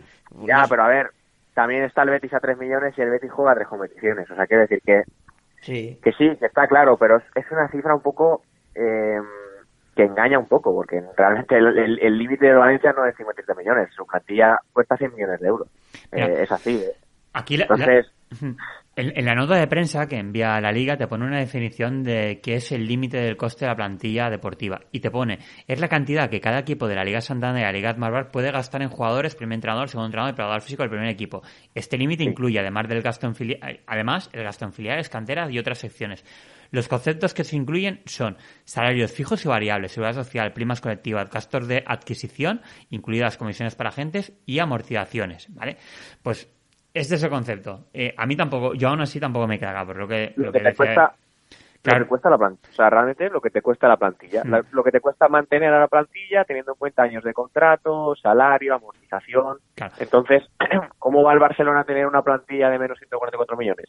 [0.46, 0.70] Ya, no sé.
[0.70, 1.10] pero a ver,
[1.60, 4.30] también está el Betis a 3 millones y el Betis juega tres competiciones.
[4.30, 5.02] O sea, quiero decir que,
[5.60, 5.98] Sí.
[6.02, 8.42] que sí, que está claro, pero es, es una cifra un poco
[8.74, 9.20] eh,
[9.94, 14.06] que engaña un poco, porque realmente el límite de Valencia no es 57 millones, su
[14.06, 15.68] plantilla cuesta 100 millones de euros.
[16.12, 16.26] Mira.
[16.28, 16.76] Eh, es así.
[16.82, 16.92] eh.
[17.34, 18.12] Aquí la- la- Entonces,
[18.96, 22.02] En, en la nota de prensa que envía a la liga te pone una definición
[22.02, 25.80] de qué es el límite del coste de la plantilla deportiva y te pone es
[25.80, 28.82] la cantidad que cada equipo de la Liga Santander y la Liga Marbar puede gastar
[28.82, 31.42] en jugadores, primer entrenador, segundo entrenador y preparador físico del primer equipo.
[31.74, 35.58] Este límite incluye además del gasto en filiales, además el gasto en filiales, canteras y
[35.58, 36.24] otras secciones.
[36.72, 41.66] Los conceptos que se incluyen son salarios fijos y variables, seguridad social, primas colectivas, gastos
[41.66, 45.78] de adquisición, incluidas comisiones para agentes y amortizaciones, ¿vale?
[46.22, 46.48] Pues
[46.94, 47.86] este es el concepto.
[47.92, 50.52] Eh, a mí tampoco, yo aún así tampoco me caga por lo que, lo, lo
[50.52, 51.14] que que te decía- cuesta
[51.82, 52.00] Claro.
[52.00, 52.68] lo que cuesta la plantilla.
[52.70, 54.42] O sea, realmente lo que te cuesta la plantilla.
[54.44, 54.50] Hmm.
[54.50, 58.14] La- lo que te cuesta mantener a la plantilla teniendo en cuenta años de contrato,
[58.16, 59.58] salario, amortización.
[59.74, 59.94] Claro.
[59.98, 60.42] Entonces,
[60.98, 63.86] ¿cómo va el Barcelona a tener una plantilla de menos 144 millones?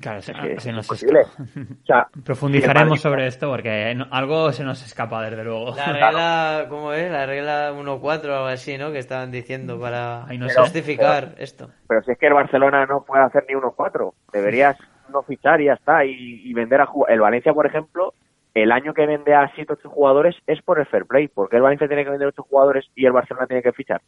[0.00, 1.20] Claro, se, Es se es nos imposible.
[1.20, 1.42] escapa.
[1.82, 5.74] O sea, Profundizaremos sobre esto porque no- algo se nos escapa, desde luego.
[5.76, 7.10] La regla, ¿cómo es?
[7.10, 8.92] La regla 1-4 o algo así, ¿no?
[8.92, 10.60] Que estaban diciendo para Ay, no sé.
[10.60, 11.70] justificar esto.
[11.88, 14.76] Pero si es que el Barcelona no puede hacer ni unos cuatro, deberías
[15.12, 16.12] no fichar y ya está, y,
[16.44, 18.14] y vender a El Valencia, por ejemplo,
[18.54, 21.28] el año que vende a 7 8 jugadores es por el fair play.
[21.28, 24.00] porque el Valencia tiene que vender 8 jugadores y el Barcelona tiene que fichar?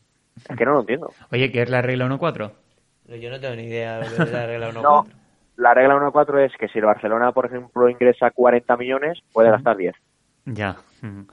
[0.49, 1.11] Es que no lo entiendo.
[1.33, 2.53] Oye, ¿qué es la regla 1-4?
[3.21, 4.83] Yo no tengo ni idea de lo que es la regla 1-4.
[4.83, 5.05] No,
[5.57, 9.77] la regla 1-4 es que si el Barcelona, por ejemplo, ingresa 40 millones, puede gastar
[9.77, 9.95] 10.
[10.47, 10.77] Ya.
[11.03, 11.25] Vale.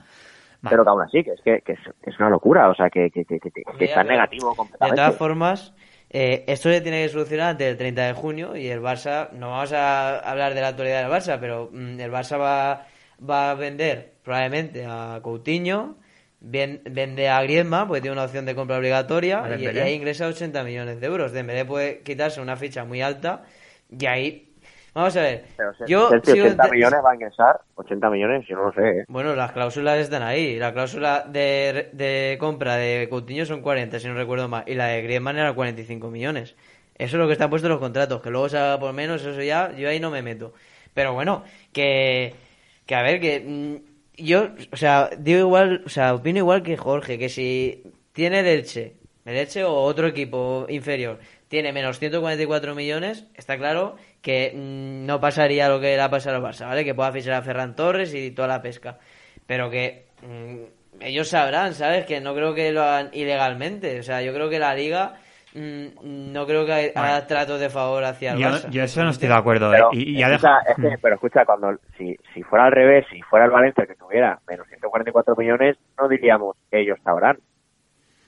[0.72, 2.90] Pero que aún así, que es, que, que es, que es una locura, o sea,
[2.90, 4.96] que, que, que, que- está negativo De completamente.
[5.02, 5.74] todas formas,
[6.10, 9.52] eh, esto se tiene que solucionar antes del 30 de junio y el Barça, no
[9.52, 12.88] vamos a hablar de la actualidad del Barça, pero mm, el Barça va,
[13.28, 15.96] va a vender probablemente a Coutinho,
[16.42, 20.62] ven- vende a Griezmann porque tiene una opción de compra obligatoria y, ahí ingresa 80
[20.66, 21.32] millones de euros.
[21.32, 23.44] Dembélé puede quitarse una ficha muy alta
[23.90, 24.46] y ahí...
[24.94, 28.48] Vamos a ver, Pero yo Chelsea sigo 80 ente- millones va a ingresar, 80 millones,
[28.48, 29.06] yo no lo sé, ¿eh?
[29.08, 30.58] Bueno, las cláusulas están ahí.
[30.58, 34.64] La cláusula de, de compra de Coutinho son 40, si no recuerdo mal.
[34.66, 36.56] Y la de Griezmann era 45 millones.
[36.96, 38.22] Eso es lo que está puesto en los contratos.
[38.22, 40.54] Que luego se haga por menos, eso ya, yo ahí no me meto.
[40.96, 42.34] Pero bueno, que,
[42.88, 46.76] que a ver, que mm, yo, o sea, digo igual, o sea, opino igual que
[46.78, 52.74] Jorge, que si tiene el Elche, el Elche o otro equipo inferior, tiene menos 144
[52.76, 56.86] millones, está claro que mm, no pasaría lo que le ha pasado al Barça, ¿vale?
[56.86, 58.98] Que pueda fichar a Ferran Torres y toda la pesca.
[59.46, 62.06] Pero que mm, ellos sabrán, ¿sabes?
[62.06, 64.00] Que no creo que lo hagan ilegalmente.
[64.00, 65.16] O sea, yo creo que la liga
[65.56, 68.70] mm, no creo que haga tratos de favor hacia el Yo, Barça.
[68.70, 69.70] yo eso no estoy de acuerdo.
[69.74, 69.78] ¿eh?
[69.78, 73.06] Pero, Y, y ya escucha, es que- pero escucha, cuando si, si fuera al revés,
[73.12, 77.38] si fuera el Valencia que tuviera menos 144 millones, no diríamos ellos sabrán.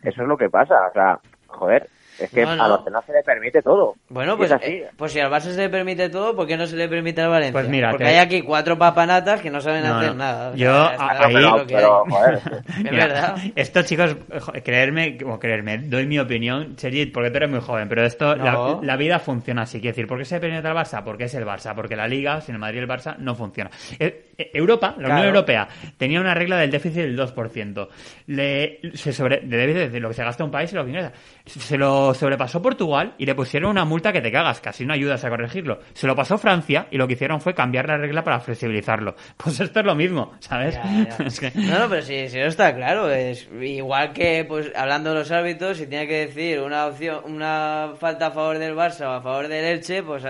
[0.01, 1.87] Eso es lo que pasa, o sea, joder,
[2.19, 2.63] es que No, no.
[2.63, 3.95] a Barcelona se le permite todo.
[4.09, 6.75] Bueno, pues, eh, pues si al Barça se le permite todo, ¿por qué no se
[6.75, 7.53] le permite al Valencia?
[7.53, 10.15] Pues mira, Porque te- hay aquí cuatro papanatas que no saben No, hacer no.
[10.15, 10.51] nada.
[10.51, 12.11] O Yo, sea, está a- claro ahí- que pero, hay.
[12.11, 13.35] joder, Es Mira, verdad.
[13.55, 14.15] Esto, chicos,
[14.63, 18.79] creerme, o creerme, doy mi opinión, Sergit, porque tú eres muy joven, pero esto, No.
[18.81, 19.79] la, la vida funciona así.
[19.79, 21.03] Quiero decir, ¿por qué se permite al Barça?
[21.03, 23.69] Porque es el Barça, porque la Liga, sin el Madrid y el Barça, no funciona.
[23.99, 25.27] Eh, eh, Europa, la Unión.
[25.27, 27.87] Europea, tenía una regla del déficit del 2%.
[28.27, 30.89] Le, se sobre, de, de- de lo que se gasta un país y lo que
[30.89, 31.11] ingresa.
[31.45, 35.23] Se lo sobrepasó Portugal y le pusieron una multa que te cagas, casi no ayudas
[35.23, 35.79] a corregirlo.
[35.93, 39.15] Se lo pasó Francia y lo que hicieron fue cambiar la regla para flexibilizarlo.
[39.37, 40.75] Pues esto es lo mismo, ¿sabes?
[40.75, 41.25] Ya, ya.
[41.25, 45.09] Es que- No, no, pero si, si no está claro, es igual que pues hablando
[45.11, 49.01] de los árbitros, si tiene que decir una opción, una falta a favor del Barça
[49.07, 50.23] o a favor del Elche, pues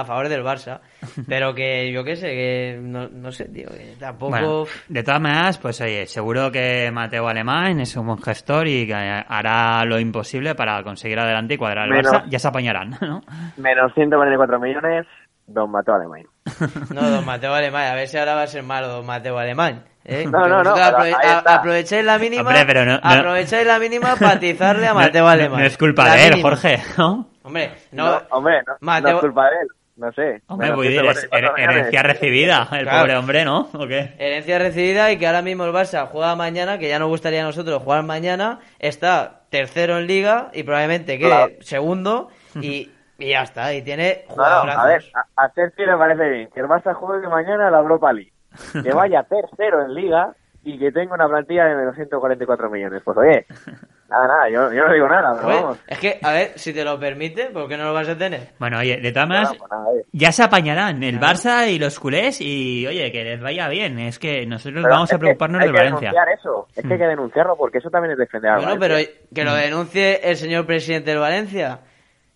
[0.00, 0.80] a, favor del Barça.
[1.28, 5.20] Pero que yo qué sé, que no, no sé, tío, que tampoco Bueno, de todas
[5.20, 9.98] maneras, pues oye, seguro que Mateo Alemán es un buen gestor y que hará lo
[9.98, 12.24] imposible para conseguir adelante y cuadrar el Menos- Barça.
[12.28, 13.22] Ya se apañarán, ¿no?
[13.56, 15.06] Menos 144 millones,
[15.46, 16.24] Don Mateo Alemán.
[16.94, 19.82] No, don Mateo Alemán, a ver si ahora va a ser malo don Mateo Alemán.
[20.04, 20.26] ¿eh?
[20.30, 21.14] No, no, no, aprove-
[21.46, 25.26] aprovecháis la mínima, Hombre, pero no- no- aprovecháis la mínima para atizarle a Mateo No-
[25.28, 25.60] no- Alemán.
[25.60, 26.48] No, es culpa La de él, mínima.
[26.50, 27.28] Jorge, ¿no?
[27.42, 30.40] Hombre, No, no, hombre, no, Mateo- no es culpa de él, no sé.
[30.46, 32.98] Hombre, voy a decir, es 144 her- herencia recibida, el Claro.
[33.00, 33.68] pobre hombre, ¿no?
[33.74, 34.14] ¿O qué?
[34.18, 37.44] herencia recibida y que ahora mismo el Barça juega mañana, que ya nos gustaría a
[37.44, 41.52] nosotros jugar mañana, está tercero en liga y probablemente quede Claro.
[41.60, 42.28] segundo
[42.60, 46.60] y, y ya está, y tiene a ver, a, a Chelsea le parece bien que
[46.60, 48.32] el Barça juegue mañana la Europa League,
[48.82, 50.32] que vaya tercero en Liga
[50.64, 53.00] y que tenga una plantilla de menos 144 millones.
[53.04, 53.46] Pues oye,
[54.10, 55.78] nada, nada, yo, yo no digo nada, pero vamos.
[55.86, 58.50] es que, a ver, si te lo permite, ¿por qué no lo vas a tener?
[58.58, 60.04] Bueno, oye, de todas Nada, maneras, pues nada, oye.
[60.12, 63.98] ya se apañarán el Barça y los culés y, oye, que les vaya bien.
[63.98, 66.10] Es que nosotros Pero vamos es a que preocuparnos hay del que Valencia.
[66.10, 68.94] denunciar eso, es que hay que denunciarlo porque eso también es defender al Bueno, pero
[68.94, 69.20] Valencia.
[69.34, 71.80] que lo denuncie el señor presidente del Valencia,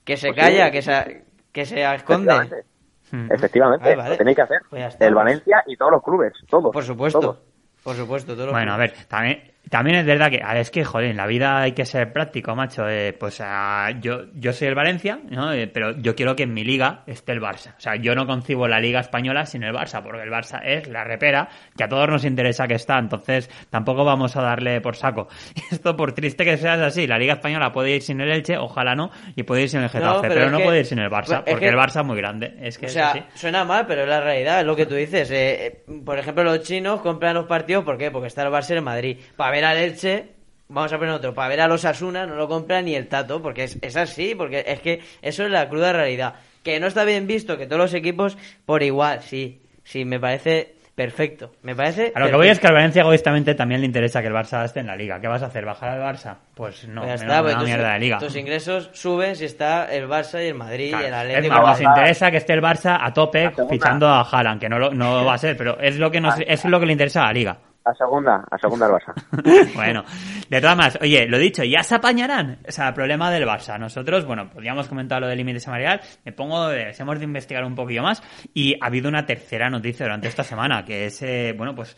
[0.04, 0.52] que se Pues sí.
[0.52, 2.32] calla, que se, que se esconde.
[2.32, 2.72] Efectivamente,
[3.14, 3.30] Mm.
[3.30, 4.08] Efectivamente, Vale, vale.
[4.08, 4.58] lo tenéis que hacer.
[4.70, 5.06] Pues ya está.
[5.06, 6.72] el Valencia y todos los clubes, todos.
[6.72, 7.38] Por supuesto, todos.
[7.82, 8.32] Por supuesto.
[8.34, 8.96] todos los Bueno, a clubes.
[8.96, 11.72] ver, también, también es verdad que, a ver, es que, joder, en la vida hay
[11.72, 12.88] que ser práctico, macho.
[12.88, 15.52] Eh, pues ah, yo, yo soy el Valencia, ¿no?
[15.52, 17.74] Eh, pero yo quiero que en mi liga esté el Barça.
[17.76, 20.88] O sea, yo no concibo la liga española sin el Barça, porque el Barça es
[20.88, 22.98] la repera que a todos nos interesa que está.
[22.98, 25.28] Entonces, tampoco vamos a darle por saco.
[25.70, 28.94] Esto, por triste que seas así, la liga española puede ir sin el Elche, ojalá
[28.94, 30.98] no, y puede ir sin el Getafe, pero pero, es no que- puede ir sin
[30.98, 32.54] el Barça, es porque que- el Barça es muy grande.
[32.60, 33.22] Es que O es sea, así.
[33.34, 35.30] suena mal, pero es la realidad, es lo que tú dices.
[35.30, 38.10] Eh, eh, por ejemplo, los chinos compran los partidos, ¿por qué?
[38.10, 39.18] Porque está el Barça en Madrid.
[39.36, 40.26] Para ver al Elche,
[40.68, 43.40] vamos a poner otro, para ver a los Asuna no lo compra ni el Tato,
[43.42, 46.34] porque es, es así, porque es que eso es la cruda realidad.
[46.62, 48.36] Que no está bien visto que todos los equipos
[48.66, 50.74] por igual, sí, sí, me parece...
[50.94, 51.50] perfecto.
[51.62, 52.12] Me parece.
[52.14, 54.64] A lo que voy es que al Valencia egoístamente también le interesa que el Barça
[54.64, 55.20] esté en la liga.
[55.20, 55.64] ¿Qué vas a hacer?
[55.64, 56.36] ¿Bajar al Barça?
[56.54, 58.18] Pues no, Pues ya menos está, pues una tus- mierda de liga.
[58.18, 61.02] Tus ingresos suben si está el Barça y el Madrid Claro.
[61.04, 61.54] y el Es Atlético.
[61.54, 64.78] más, va nos interesa que esté el Barça a tope fichando a Haaland, que no,
[64.78, 67.22] lo- no va a ser, pero es lo que nos, es lo que le interesa
[67.22, 67.58] a la liga.
[67.84, 69.74] A segunda, a segunda el Barça.
[69.74, 70.04] bueno,
[70.48, 72.58] de todas maneras, oye, lo dicho, ya se apañarán.
[72.66, 73.78] O sea, problema del Barça.
[73.78, 76.00] Nosotros, bueno, podríamos comentar lo del límite salarial.
[76.24, 78.22] Me pongo, hemos de investigar un poquillo más.
[78.54, 81.96] Y ha habido una tercera noticia durante esta semana, que es, eh, bueno, pues.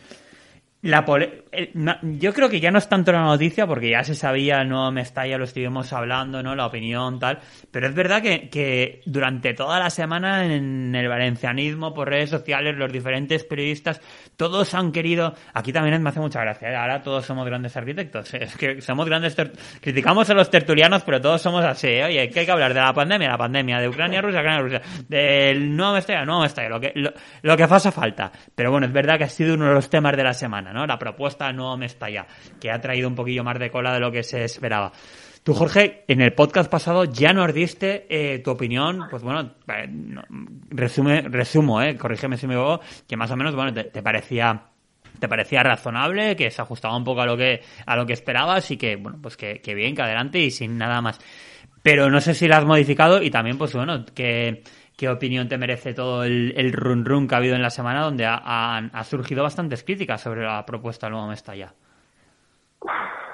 [0.84, 1.44] La pole-
[1.74, 4.92] na- yo creo que ya no es tanto la noticia porque ya se sabía, no
[4.92, 6.54] Mestalla lo estuvimos hablando, ¿no?
[6.54, 7.38] La opinión, tal.
[7.70, 12.76] Pero es verdad que, que durante toda la semana en el valencianismo, por redes sociales,
[12.76, 14.00] los diferentes periodistas,
[14.36, 15.34] todos han querido.
[15.54, 16.76] Aquí también me hace mucha gracia, ¿eh?
[16.76, 18.34] ahora todos somos grandes arquitectos.
[18.34, 19.34] Es que somos grandes.
[19.34, 22.04] ter- Criticamos a los tertulianos, pero todos somos así, ¿eh?
[22.04, 24.82] Oye, que hay que hablar de la pandemia, la pandemia, de Ucrania, Rusia, Ucrania, Rusia,
[25.08, 27.10] del nuevo Mestalla, nuevo Mestalla, lo que, lo,
[27.42, 28.30] lo que faça falta.
[28.54, 30.86] Pero bueno, es verdad que ha sido uno de los temas de la semana, ¿no?
[30.86, 32.26] La propuesta del nuevo Mestalla,
[32.60, 34.92] que ha traído un poquillo más de cola de lo que se esperaba.
[35.42, 39.86] Tú, Jorge, en el podcast pasado ya nos diste eh, tu opinión, pues bueno, eh,
[39.88, 40.22] no,
[40.70, 44.68] resume, resumo, eh, corrígeme si me equivoco, que más o menos, bueno, te, te parecía
[45.18, 48.70] te parecía razonable, que se ajustaba un poco a lo que a lo que esperabas
[48.70, 51.20] y que bueno, pues que, que bien, que adelante y sin nada más.
[51.82, 54.62] Pero no sé si la has modificado y también, pues bueno, que
[54.96, 58.02] qué opinión te merece todo el, el run run que ha habido en la semana
[58.02, 61.72] donde ha, han- ha surgido bastantes críticas sobre la propuesta del nuevo Mestalla.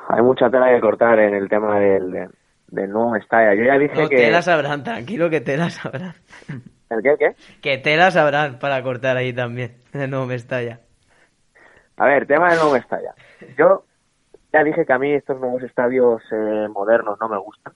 [0.09, 2.29] Hay mucha tela que cortar en el tema del,
[2.69, 3.55] del, nuevo Mestalla.
[3.55, 4.17] Yo ya dije No, que...
[4.17, 6.15] telas sabrán, tranquilo que telas sabrán.
[6.91, 7.37] ¿El qué, el qué?
[7.63, 9.77] Que telas sabrán para cortar ahí también.
[9.93, 10.81] En el nuevo Mestalla.
[11.97, 13.15] A ver, tema del nuevo Mestalla.
[13.57, 13.85] Yo
[14.53, 17.75] ya dije que a mí estos nuevos estadios eh, modernos no me gustan,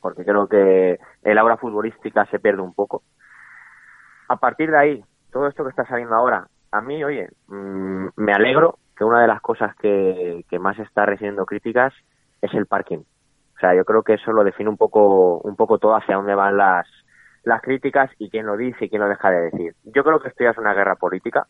[0.00, 3.02] porque creo que el aura futbolística se pierde un poco.
[4.28, 8.32] A partir de ahí, todo esto que está saliendo ahora, a mí, oye, mm, me
[8.32, 11.92] alegro que una de las cosas que, que más está recibiendo críticas
[12.40, 12.98] es el parking.
[13.56, 16.34] O sea, yo creo que eso lo define un poco, un poco todo hacia dónde
[16.34, 16.86] van las,
[17.44, 19.74] las críticas y quién lo dice y quién lo deja de decir.
[19.84, 21.46] Yo creo que esto ya es una guerra política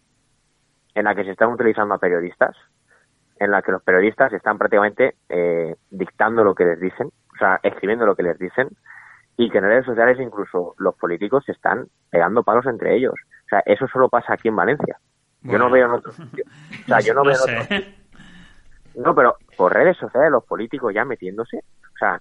[0.95, 2.57] en la que se están utilizando a periodistas,
[3.39, 7.61] en la que los periodistas están prácticamente eh, dictando lo que les dicen, o sea,
[7.63, 8.69] escribiendo lo que les dicen,
[9.37, 13.15] y que en redes sociales incluso los políticos se están pegando palos entre ellos.
[13.15, 14.99] O sea, eso solo pasa aquí en Valencia.
[15.43, 16.49] Yo no veo en sitios.
[16.85, 17.97] O sea, yo no, No veo en
[18.97, 21.59] no, pero por redes sociales los políticos ya metiéndose.
[21.59, 22.21] O sea,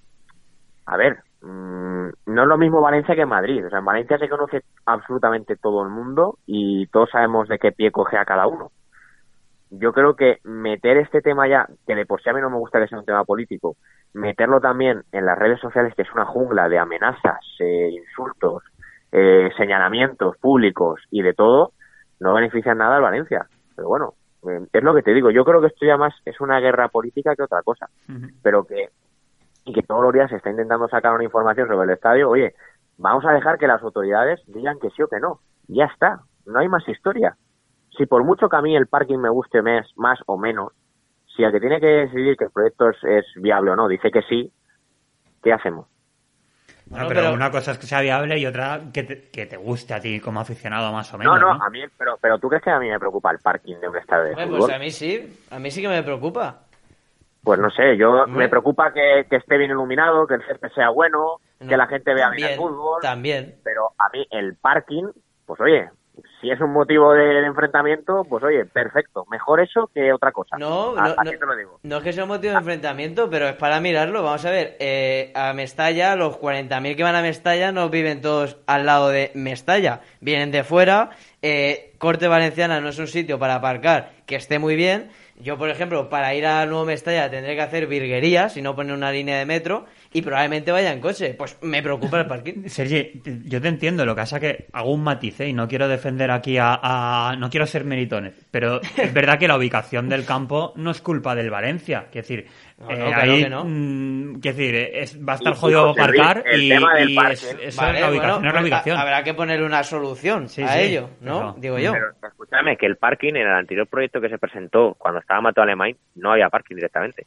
[0.86, 3.66] a ver, mm, no es lo mismo Valencia que Madrid.
[3.66, 7.72] O sea, en Valencia se conoce absolutamente todo el mundo y todos sabemos de qué
[7.72, 8.72] pie coge a cada uno.
[9.78, 12.58] Yo creo que meter este tema ya, que de por sí a mí no me
[12.58, 13.76] gusta que sea un tema político,
[14.14, 18.64] meterlo también en las redes sociales, que es una jungla de amenazas, eh, insultos,
[19.12, 21.74] eh, señalamientos públicos y de todo,
[22.20, 23.48] no beneficia en nada al Valencia.
[23.76, 24.14] Pero bueno,
[24.48, 25.30] eh, es lo que te digo.
[25.32, 27.90] Yo creo que esto ya más es una guerra política que otra cosa.
[28.42, 28.90] Pero que,
[29.66, 32.56] y que todos los días se está intentando sacar una información sobre el estadio, oye,
[32.98, 35.40] vamos a dejar que las autoridades digan que sí o que no.
[35.68, 36.22] Ya está.
[36.46, 37.36] No hay más historia.
[37.98, 40.74] Si por mucho que a mí el parking me guste más, más o menos,
[41.36, 44.12] si el que tiene que decidir que el proyecto es, es viable o no dice
[44.12, 44.52] que sí,
[45.44, 45.88] ¿qué hacemos?
[46.88, 49.58] Bueno, pero, pero- una cosa es que sea viable y otra que te, que te
[49.58, 51.40] guste a ti como aficionado más o No, menos.
[51.42, 51.64] no, ¿no?
[51.64, 53.98] a mí, pero, pero tú crees que a mí me preocupa el parking de un
[53.98, 54.60] estadio de Hombre, fútbol?
[54.60, 55.40] pues a mí sí.
[55.52, 56.62] A mí sí que me preocupa.
[57.44, 58.38] Pues no sé, yo Hombre.
[58.46, 62.14] me preocupa que, que esté bien iluminado, que el césped sea bueno, que la gente
[62.14, 63.02] vea bien el fútbol.
[63.02, 63.56] También.
[63.64, 65.06] Pero a mí el parking,
[65.46, 65.90] pues oye,
[66.42, 69.26] si es un motivo de, de enfrentamiento, pues oye, perfecto.
[69.30, 70.58] Mejor eso que otra cosa.
[70.58, 71.80] No, A- no, así te lo digo.
[71.84, 74.24] no es que sea un motivo de enfrentamiento, pero es para mirarlo.
[74.24, 78.58] Vamos a ver, eh, a Mestalla, los 40.000 que van a Mestalla no viven todos
[78.68, 80.02] al lado de Mestalla.
[80.22, 81.10] Vienen de fuera.
[81.42, 85.10] eh, Corte Valenciana no es un sitio para aparcar que esté muy bien.
[85.38, 88.94] Yo, por ejemplo, para ir a Nuevo Mestalla tendré que hacer virguerías si no poner
[88.96, 91.34] una línea de metro y probablemente vaya en coche.
[91.38, 92.64] Pues me preocupa el parking.
[92.68, 95.50] Sergi, yo te entiendo, lo que pasa que hago un matiz ¿eh?
[95.50, 99.48] y no quiero defender aquí a, a- No quiero ser meritones, pero es verdad que
[99.48, 102.08] la ubicación del campo no es culpa del Valencia.
[102.12, 103.64] Quiero decir, No, no, eh, claro ahí, que no.
[103.66, 107.98] mm, quiero decir, es, va a estar Y- jodido aparcar el y, es, eso Vale,
[108.00, 108.12] es la ubicación.
[108.12, 108.98] bueno, es la pues ubicación.
[108.98, 111.50] ha- habrá que poner una solución Sí, a sí, ello, ¿no?
[111.52, 111.56] eso.
[111.60, 111.92] Digo yo.
[111.94, 115.64] Pero escúchame, que el parking en el anterior proyecto que se presentó cuando estaba Mateo
[115.64, 117.26] Alemán no había parking directamente.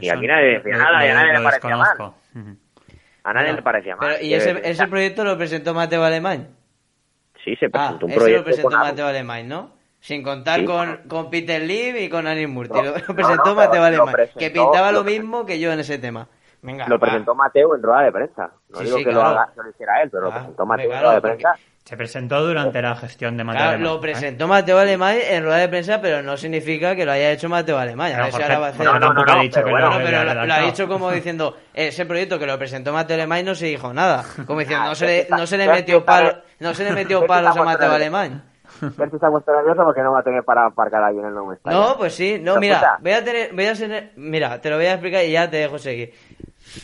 [0.00, 2.12] Y eso aquí nadie decía lo- nada y a nadie le parecía mal.
[3.24, 4.08] A nadie le parecía mal.
[4.12, 6.48] Pero, ¿y ese, ese proyecto lo presentó Mateo Alemán?
[7.44, 8.38] Sí, se Ah, presentó un ese proyecto.
[8.40, 8.78] lo presentó con.
[8.80, 9.74] Mateo Alemán, ¿no?
[10.00, 12.74] Sin contar Sí, con, con Peter Lee y con Anis Murti.
[12.76, 15.80] No, lo, presentó no, Mateo Alemán, presentó- que pintaba lo lo mismo que yo en
[15.80, 16.28] ese tema.
[16.64, 17.00] Venga, lo va.
[17.00, 18.50] presentó Mateo en rueda de prensa.
[18.70, 19.28] No Sí, digo sí, que claro.
[19.34, 21.54] lo, haga, lo hiciera él, pero Ah, lo presentó Mateo en claro, rueda de prensa.
[21.84, 24.00] Se presentó durante la gestión de Mateo Claro, Alemán, lo ¿eh?
[24.00, 27.78] presentó Mateo Alemán en rueda de prensa, pero no significa que lo haya hecho Mateo
[27.78, 28.10] Alemán.
[28.32, 30.34] Pero va No, no, no, ha no, dicho pero que bueno, lo No, había pero
[30.34, 33.66] lo, lo ha dicho como diciendo, ese proyecto que lo presentó Mateo Alemán no se
[33.66, 34.24] dijo nada.
[34.46, 36.92] Como diciendo, no se le, no se le ya metió está, palo, no se le
[36.92, 37.92] metió está palos a Mateo.
[37.92, 38.42] Alemán.
[38.80, 41.52] Se ha puesto nervioso porque no va a tener para aparcar ahí en el nuevo
[41.52, 41.78] estadio.
[41.78, 44.76] No, pues sí, no, Pero mira, voy a tener, voy a tener, mira, te lo
[44.76, 46.12] voy a explicar y ya te dejo seguir.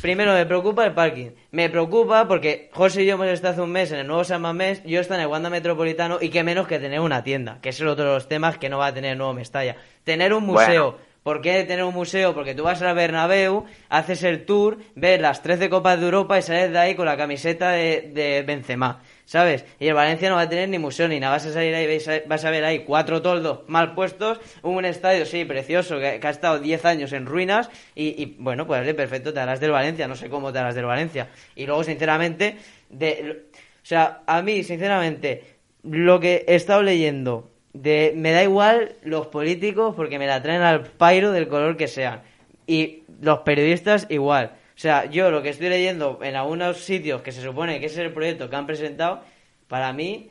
[0.00, 1.30] Primero, me preocupa el parking.
[1.50, 4.42] Me preocupa porque José y yo hemos estado hace un mes en el nuevo San
[4.42, 7.70] Mamés, yo estoy en el Wanda Metropolitano y qué menos que tener una tienda, que
[7.70, 9.76] es el otro de los temas que no va a tener el nuevo Mestalla.
[10.04, 10.92] Tener un museo.
[10.92, 11.10] Bueno.
[11.22, 12.32] ¿Por qué tener un museo?
[12.32, 16.42] Porque tú vas al Bernabéu, haces el tour, ves las 13 Copas de Europa y
[16.42, 19.64] sales de ahí con la camiseta de, de Benzema, ¿sabes?
[19.78, 21.98] Y el Valencia no va a tener ni museo ni nada, vas a salir ahí,
[22.26, 26.58] vas a ver ahí cuatro toldos mal puestos, un estadio, sí, precioso, que, ha estado
[26.58, 30.52] 10 años en ruinas y, bueno, pues perfecto, te harás del Valencia, no sé cómo
[30.52, 31.28] te harás del Valencia.
[31.54, 32.56] Y luego, sinceramente,
[32.88, 35.44] de, o sea, a mí, sinceramente,
[35.84, 40.62] lo que he estado leyendo de me da igual los políticos porque me la traen
[40.62, 42.22] al pairo del color que sean
[42.66, 47.42] y los periodistas igual sea yo lo que estoy leyendo en algunos sitios que se
[47.42, 49.22] supone que ese es el proyecto que han presentado
[49.68, 50.30] para mí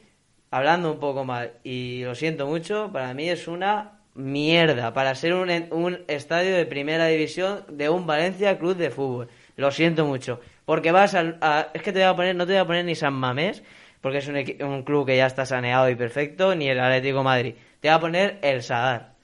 [0.51, 5.33] hablando un poco mal y lo siento mucho para mí es una mierda para ser
[5.33, 10.39] un, un estadio de primera división de un Valencia Club de Fútbol lo siento mucho
[10.65, 12.85] porque vas al- a, es que te voy a poner no te voy a poner
[12.85, 13.63] ni San Mamés
[14.01, 14.35] porque es un,
[14.65, 17.55] un club que ya está saneado y perfecto, ni el Atlético Madrid.
[17.81, 19.18] Te va a poner el Sadar.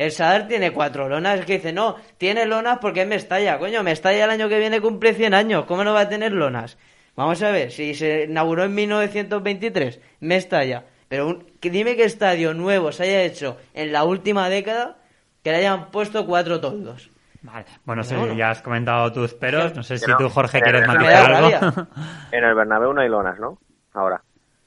[0.00, 1.40] El Sadar tiene cuatro lonas.
[1.40, 3.58] Es que dice, no, tiene lonas porque es Mestalla.
[3.58, 5.66] Coño, Mestalla el año que viene cumple 100 años.
[5.66, 6.78] ¿Cómo no va a tener lonas?
[7.16, 10.84] Vamos a ver, si se inauguró en 1923, Mestalla.
[11.08, 14.96] Pero un- que dime qué estadio nuevo se haya hecho en la última década
[15.44, 17.10] que le hayan puesto cuatro toldos.
[17.42, 17.66] Vale.
[17.84, 19.74] Bueno, sí, ya has comentado tus peros.
[19.74, 21.50] No sé si no, tú, Jorge, quieres matizar algo.
[21.50, 21.88] rabia.
[22.32, 23.58] En el Bernabéu no hay lonas, ¿no?
[23.92, 24.22] Ahora.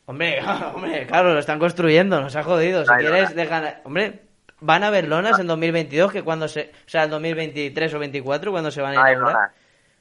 [0.05, 0.39] Hombre,
[0.75, 2.83] hombre, claro, lo están construyendo, nos ha jodido.
[2.83, 3.75] Si No quieres, dejan.
[3.85, 4.22] Hombre,
[4.65, 6.71] van a haber lonas en 2022, que cuando se.
[6.85, 9.35] O sea, el 2023 o 24, cuando se van a No hay inaugurar.
[9.35, 9.51] lonas.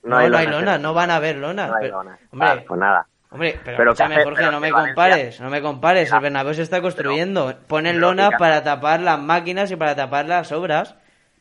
[0.05, 1.69] No, no hay lonas, no van a haber lonas.
[1.71, 2.19] No hay pero- lonas.
[2.33, 3.07] Hombre, Vale, pues nada.
[3.31, 6.11] hombre, pero, Pero escúchame, que hace- Jorge, pero no me compares, no me compares.
[6.11, 7.55] Ya, El Bernabéu se está construyendo.
[7.69, 10.97] Ponen lonas para tapar las máquinas y para tapar las obras.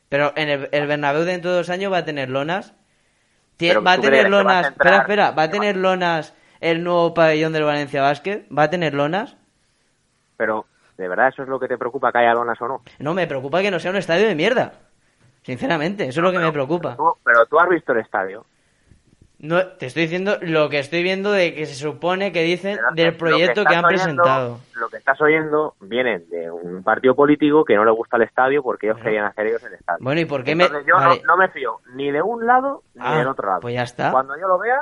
[0.09, 2.73] Pero en el, el Bernabéu dentro de dos años va a tener lonas.
[3.63, 4.67] Va a ¿tú tener vas a lonas.
[4.67, 4.71] entrar?
[4.93, 5.31] Espera, espera.
[5.31, 8.45] ¿Va a tener lonas el nuevo pabellón del Valencia Basket?
[8.55, 9.37] ¿Va a tener lonas?
[10.37, 10.65] Pero,
[10.97, 12.81] ¿de verdad eso es lo que te preocupa, que haya lonas o no?
[12.99, 14.73] No, me preocupa que no sea un estadio de mierda.
[15.43, 16.95] Sinceramente, eso es lo que me preocupa.
[16.95, 18.45] Tú- pero tú has visto el estadio.
[19.39, 22.89] No, te estoy diciendo lo que estoy viendo de que se supone que dicen Pero
[22.93, 23.87] del que proyecto que, han oyendo-
[24.21, 24.59] presentado.
[24.75, 28.61] Lo que estás oyendo viene de un partido político que no le gusta el estadio
[28.61, 29.97] porque ellos querían hacer ellos el estadio.
[30.03, 31.21] Bueno, ¿y por qué me- Entonces yo no- vale.
[31.25, 33.61] no, me fío ni de un lado ni Ah, del otro lado.
[33.61, 34.11] pues ya está.
[34.11, 34.79] Cuando yo lo vea,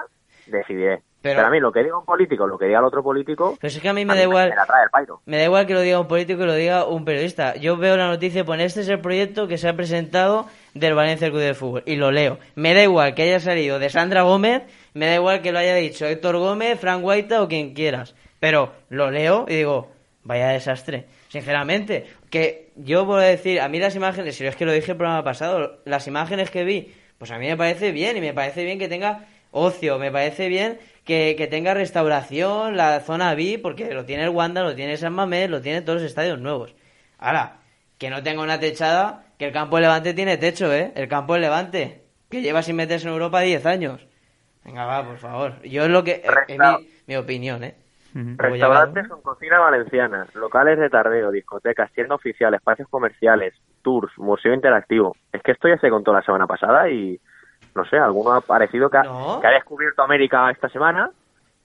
[0.48, 1.04] decidiré.
[1.22, 3.58] Pero- Pero, a mí lo que diga un político, lo que diga el otro político,
[3.60, 4.50] Pero es que a mí me da igual.
[4.50, 5.22] me la trae el pairo.
[5.26, 7.56] Me da igual que lo diga un político que lo diga un periodista.
[7.58, 10.94] Yo veo la noticia y pone este es el proyecto que se ha presentado del
[10.94, 12.40] Valencia Club de Fútbol y lo leo.
[12.56, 14.64] Me da igual que haya salido de Sandra Gómez,
[14.94, 18.16] me da igual que lo haya dicho Héctor Gómez, Frank Guaita o quien quieras.
[18.40, 19.92] Pero lo leo y digo,
[20.24, 21.06] vaya desastre.
[21.28, 24.98] Sinceramente, que yo puedo decir, a mí las imágenes, si es que lo dije el
[24.98, 28.64] programa pasado, las imágenes que vi, pues a mí me parece bien y me parece
[28.64, 30.80] bien que tenga ocio, me parece bien
[31.10, 35.14] que, que tenga restauración, la zona VIP, porque lo tiene el Wanda, lo tiene San
[35.14, 36.76] Mamés, lo tiene todos los estadios nuevos.
[37.18, 37.58] Ahora,
[37.98, 40.92] que no tenga una techada, que el campo de Levante tiene techo, ¿eh?
[40.94, 44.08] El campo de Levante, que lleva sin meterse en Europa 10 años.
[44.64, 45.60] Venga, va, por favor.
[45.64, 46.22] Yo es lo que...
[46.48, 47.74] Es mi, mi opinión, ¿eh?
[48.14, 55.16] Restaurantes con cocina valenciana, locales de tardeo, discotecas, tienda oficial, espacios comerciales, tours, museo interactivo.
[55.34, 57.20] Es que esto ya se contó la semana pasada y
[57.80, 59.40] no sé, alguno ha parecido que ha, No.
[59.42, 61.10] que ha descubierto América esta semana.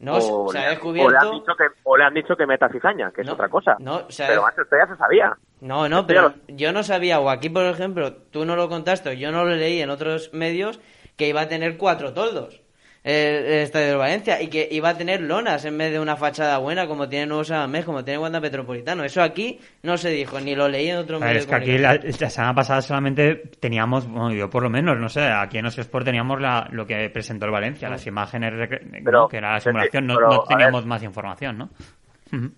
[0.00, 1.08] No, o se le ha han- descubierto...
[1.08, 3.48] O le han dicho que, o le han dicho que meta cizaña, que es otra
[3.48, 3.76] cosa.
[3.78, 5.36] no, se ha Pero macho, esto ya se sabía.
[5.60, 9.10] No, no, pero lo- yo no sabía, o aquí por ejemplo, tú no lo contaste,
[9.10, 10.80] o yo no lo leí en otros medios,
[11.16, 12.60] que iba a tener cuatro toldos
[13.04, 16.16] el, el Estadio de Valencia y que iba a tener lonas en vez de una
[16.16, 19.04] fachada buena como tiene Nuevo Samamés, como tiene Wanda Metropolitano.
[19.04, 21.78] Eso aquí no se dijo, ni lo leí en otro medio es de que aquí
[21.78, 25.66] la, la semana pasada solamente teníamos, bueno, yo por lo menos, no sé, aquí en
[25.66, 29.28] Sport teníamos la, lo que presentó el Valencia, las imágenes, recre- Pero, ¿no?
[29.28, 30.88] que era la simulación, no, pero, no teníamos ver.
[30.88, 31.68] más información, ¿no?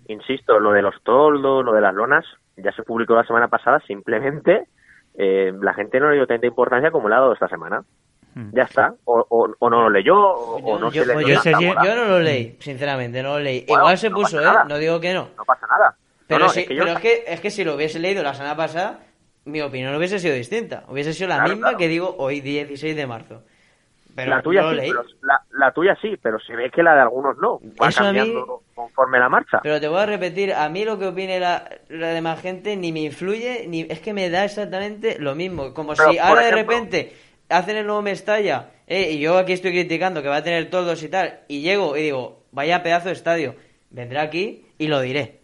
[0.07, 2.25] Insisto, lo de los toldos, lo de las lonas,
[2.55, 4.63] ya se publicó la semana pasada, simplemente
[5.17, 7.83] eh, la gente no le dio tanta importancia como le ha dado esta semana.
[8.35, 8.49] Mm.
[8.55, 8.93] Ya está.
[9.05, 11.51] O, o, o no lo leyó, o, o no yo, se le pues yo-
[11.83, 13.65] yo no lo leí, sinceramente, no lo leí.
[13.67, 14.43] Bueno, Igual se no puso, ¿eh?
[14.43, 14.63] nada.
[14.65, 15.29] No digo que no.
[15.37, 15.95] No pasa nada.
[16.27, 18.21] Pero, no, sí, es que yo- pero es, que, es que si lo hubiese leído
[18.21, 18.99] la semana pasada,
[19.45, 20.83] mi opinión hubiese sido distinta.
[20.87, 21.77] Hubiese sido la Claro, misma claro.
[21.79, 23.41] que digo hoy, 16 de marzo.
[24.13, 24.89] Pero la tuya no lo sí, leí.
[24.89, 27.59] pero la, la tuya sí, pero se ve que la de algunos no.
[27.81, 29.59] Va Eso a mí- cambiando conforme la marcha.
[29.61, 32.91] Pero te voy a repetir, a mí lo que opine la, la demás gente ni
[32.91, 35.71] me influye, ni es que me da exactamente lo mismo.
[35.73, 37.15] Como Pero, si ahora de repente
[37.49, 41.03] hacen el nuevo Mestalla, eh, y yo aquí estoy criticando que va a tener toldos
[41.03, 43.55] y tal, y llego y digo, vaya pedazo de estadio,
[43.89, 45.39] vendré aquí y lo diré.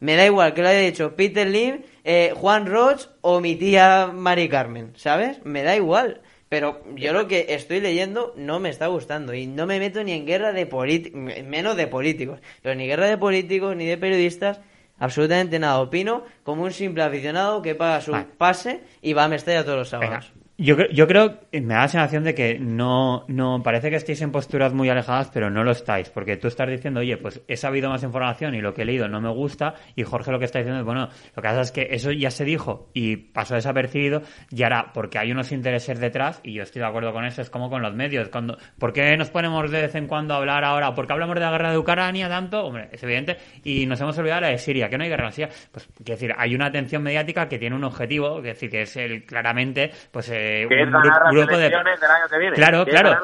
[0.00, 4.10] Me da igual que lo haya dicho Peter Lim, eh, Juan Roch o mi tía
[4.14, 5.44] Mari Carmen, ¿sabes?
[5.44, 6.20] Me da igual.
[6.48, 10.12] Pero yo lo que estoy leyendo no me está gustando y no me meto ni
[10.12, 14.60] en guerra de políticos, menos de políticos, pero ni guerra de políticos ni de periodistas,
[14.98, 15.80] absolutamente nada.
[15.80, 18.28] Opino como un simple aficionado que paga su Vale.
[18.38, 20.22] pase y va a Mestalla todos los Venga.
[20.60, 24.32] Yo, yo creo, me da la sensación de que no, no, parece que estéis en
[24.32, 27.88] posturas muy alejadas, pero no lo estáis, porque tú estás diciendo, oye, pues he sabido
[27.88, 30.58] más información y lo que he leído no me gusta, y Jorge lo que está
[30.58, 34.22] diciendo es, bueno, lo que pasa es que eso ya se dijo y pasó desapercibido,
[34.50, 37.50] y ahora, porque hay unos intereses detrás, y yo estoy de acuerdo con eso, es
[37.50, 40.64] como con los medios, cuando, ¿por qué nos ponemos de vez en cuando a hablar
[40.64, 40.92] ahora?
[40.92, 42.64] ¿Por qué hablamos de la guerra de Ucrania tanto?
[42.64, 45.32] Hombre, es evidente, y nos hemos olvidado la de Siria, que no hay guerra en
[45.32, 48.82] Siria, pues, quiero decir, hay una atención mediática que tiene un objetivo, que decir, que
[48.82, 52.38] es el, claramente, pues, eh, Que es un ganar las grupo de del año que
[52.38, 52.56] viene.
[52.56, 53.16] Claro, Que claro.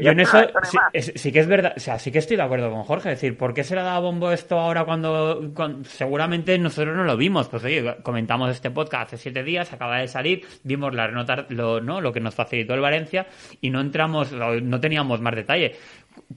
[0.00, 0.86] Yo, en eso sí, más.
[0.92, 3.10] es- sí que es verdad, o sea, sí que estoy de acuerdo con Jorge.
[3.12, 7.04] Es decir, ¿por qué se le da bombo esto ahora cuando, cuando- seguramente nosotros no
[7.04, 7.48] lo vimos?
[7.48, 11.80] Pues oye, comentamos este podcast hace siete días, acaba de salir, vimos las notas, lo,
[11.80, 12.00] ¿no?
[12.00, 13.26] lo que nos facilitó el Valencia
[13.60, 15.76] y no entramos, no teníamos más detalle.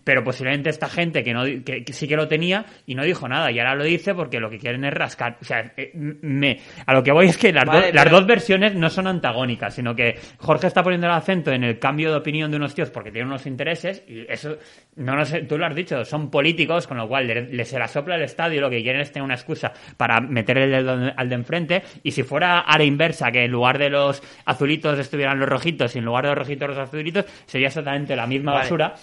[0.03, 3.28] Pero posiblemente esta gente que, no, que, que sí que lo tenía y no dijo
[3.28, 5.38] nada y ahora lo dice porque lo que quieren es rascar.
[5.41, 8.17] O sea, eh, me, a lo que voy es que las, Vale, dos- las pero-
[8.17, 12.11] dos versiones no son antagónicas, sino que Jorge está poniendo el acento en el cambio
[12.11, 14.57] de opinión de unos tíos porque tienen unos intereses y eso,
[14.95, 17.78] no lo sé, tú lo has dicho, son políticos, con lo cual le- les se
[17.78, 21.11] la sopla el estadio, lo que quieren es tener una excusa para meter el dedo
[21.15, 24.97] al de enfrente y si fuera a la inversa, que en lugar de los azulitos
[24.99, 28.53] estuvieran los rojitos y en lugar de los rojitos los azulitos, sería exactamente la misma
[28.53, 28.63] Vale.
[28.63, 28.93] basura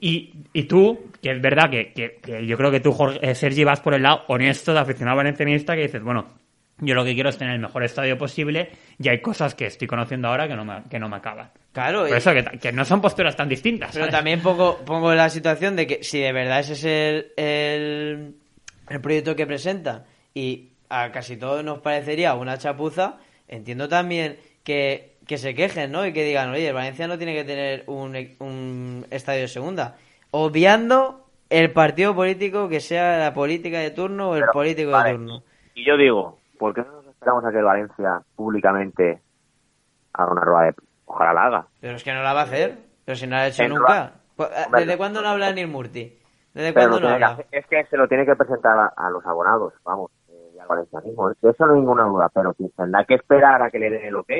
[0.00, 0.17] y,
[0.52, 3.64] y tú, que es verdad que, que- que yo creo que tú, Jorge, eh, Sergi,
[3.64, 6.26] vas por el lado honesto de aficionado valencianista que dices, bueno,
[6.80, 9.88] yo lo que quiero es tener el mejor estadio posible y hay cosas que estoy
[9.88, 11.50] conociendo ahora que no me, que no me acaban.
[11.72, 13.90] Claro, Por eso, que, que no son posturas tan distintas.
[13.92, 14.14] Pero ¿sabes?
[14.14, 18.34] también pongo, pongo la situación de que si de verdad ese es el, el,
[18.90, 20.04] el proyecto que presenta
[20.34, 26.06] y a casi todos nos parecería una chapuza, entiendo también que, que se quejen, ¿no?
[26.06, 29.96] Y que digan, oye, el Valencia no tiene que tener un, un estadio de segunda.
[30.30, 35.10] Obviando el partido político que sea la política de turno o el Pero, político vale,
[35.10, 35.42] de turno.
[35.74, 39.20] Y yo digo, ¿por qué no nos esperamos a que el Valencia públicamente
[40.12, 40.74] haga una rueda de...
[41.06, 41.66] Ojalá la haga.
[41.80, 42.78] Pero es que no la va a hacer.
[43.04, 44.12] Pero si no la ha hecho En nunca.
[44.72, 46.18] ¿Desde cuándo no habla Nirmurti?
[46.52, 49.72] ¿Desde cuándo no que es que se lo tiene que presentar a, a los abonados,
[49.84, 51.30] vamos, eh, y al valencianismo.
[51.30, 54.30] Eso no hay ninguna duda, pero tendrá que esperar a que le den el ok.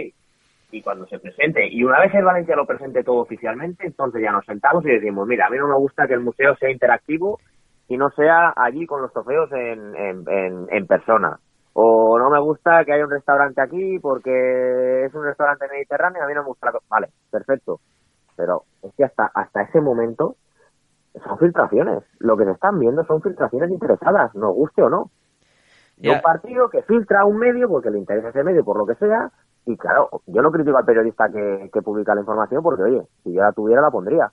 [0.71, 4.33] Y cuando se presente, y una vez el Valencia lo presente todo oficialmente, entonces ya
[4.33, 7.41] nos sentamos y decimos, mira, a mí no me gusta que el museo sea interactivo
[7.89, 11.39] y no sea allí con los trofeos en, en, en, en persona.
[11.73, 16.25] O no me gusta que haya un restaurante aquí porque es un restaurante mediterráneo y
[16.25, 17.81] a mí no me gusta la Vale, perfecto.
[18.37, 20.37] Pero es que hasta, hasta ese momento
[21.25, 22.03] son filtraciones.
[22.19, 25.11] Lo que se están viendo son filtraciones interesadas, nos guste o no.
[25.97, 28.87] De un partido que filtra a un medio porque le interesa ese medio por lo
[28.87, 29.31] que sea.
[29.71, 33.35] Y claro, yo no critico al periodista que, que publica la información porque, oye, si
[33.35, 34.31] yo la tuviera la pondría.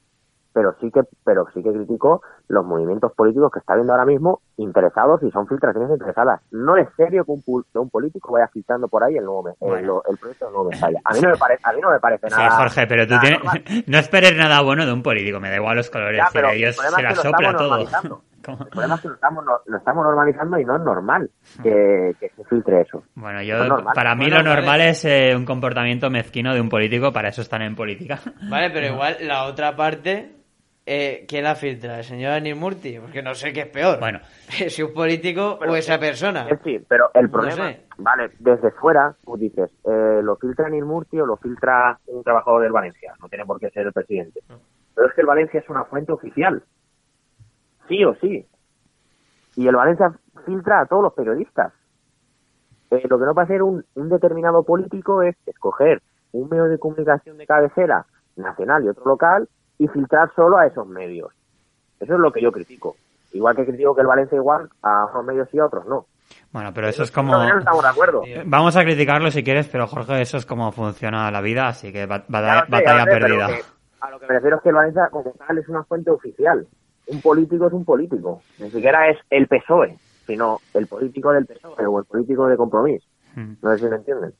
[0.53, 4.39] Pero sí que, pero sí que critico los movimientos políticos que está viendo ahora mismo
[4.55, 6.39] interesados y son filtraciones interesadas.
[6.51, 10.01] No es serio que un, que un político vaya filtrando por ahí el nuevo Bueno.
[10.07, 11.01] el, el proyecto del nuevo Mestalla.
[11.03, 12.51] A mí no me parece, a mí no me parece Sí, nada.
[12.51, 13.39] Jorge, pero tú tienes...
[13.87, 16.69] no esperes nada bueno de un político, me da igual los colores, Ya, pero ellos
[16.69, 18.21] el se es la que lo sopla todo.
[18.45, 18.59] ¿Cómo?
[18.63, 21.29] El problema es que lo estamos, no- lo estamos normalizando y no es normal
[21.63, 23.03] que, que se filtre eso.
[23.15, 23.93] Bueno, yo, No es normal.
[23.95, 27.41] para mí Bueno, lo normal es eh, un comportamiento mezquino de un político, para eso
[27.41, 28.19] están en política.
[28.49, 30.31] Vale, pero igual la otra parte,
[30.85, 31.97] eh, ¿quién la filtra?
[31.97, 32.99] ¿El señor Anil Murti?
[32.99, 33.99] Porque no sé qué es peor.
[33.99, 34.19] Bueno.
[34.69, 36.47] si un político o esa persona.
[36.49, 37.85] Es sí, pero el No problema, sé.
[37.97, 42.61] vale, desde fuera, tú dices, eh, lo filtra Neil Murti o lo filtra un trabajador
[42.61, 44.41] del Valencia, no tiene por qué ser el presidente.
[44.93, 46.63] Pero es que el Valencia es una fuente oficial,
[47.87, 48.45] sí o sí.
[49.55, 50.11] Y el Valencia
[50.45, 51.71] filtra a todos los periodistas.
[52.91, 56.01] Eh, lo que no puede hacer un, un determinado político es escoger
[56.33, 58.05] un medio de comunicación de cabecera
[58.35, 61.31] nacional y otro local y filtrar solo a esos medios.
[61.99, 62.95] Eso es lo que yo critico.
[63.31, 66.05] Igual que critico que el Valencia igual a unos medios y a otros no.
[66.51, 67.33] Bueno, pero eso es como...
[67.33, 68.21] no estamos de acuerdo.
[68.21, 68.41] Tío.
[68.45, 72.05] Vamos a criticarlo si quieres, pero Jorge, eso es como funciona la vida, así que
[72.05, 73.47] batalla, batalla sé, perdida.
[73.47, 73.61] que-
[74.01, 76.67] a lo que me refiero es que el Valencia como tal es una fuente oficial.
[77.07, 78.41] Un político es un político.
[78.59, 83.05] Ni siquiera es el PSOE, sino el político del PSOE o el político de compromiso.
[83.35, 83.53] Mm.
[83.61, 84.33] No sé si me entienden.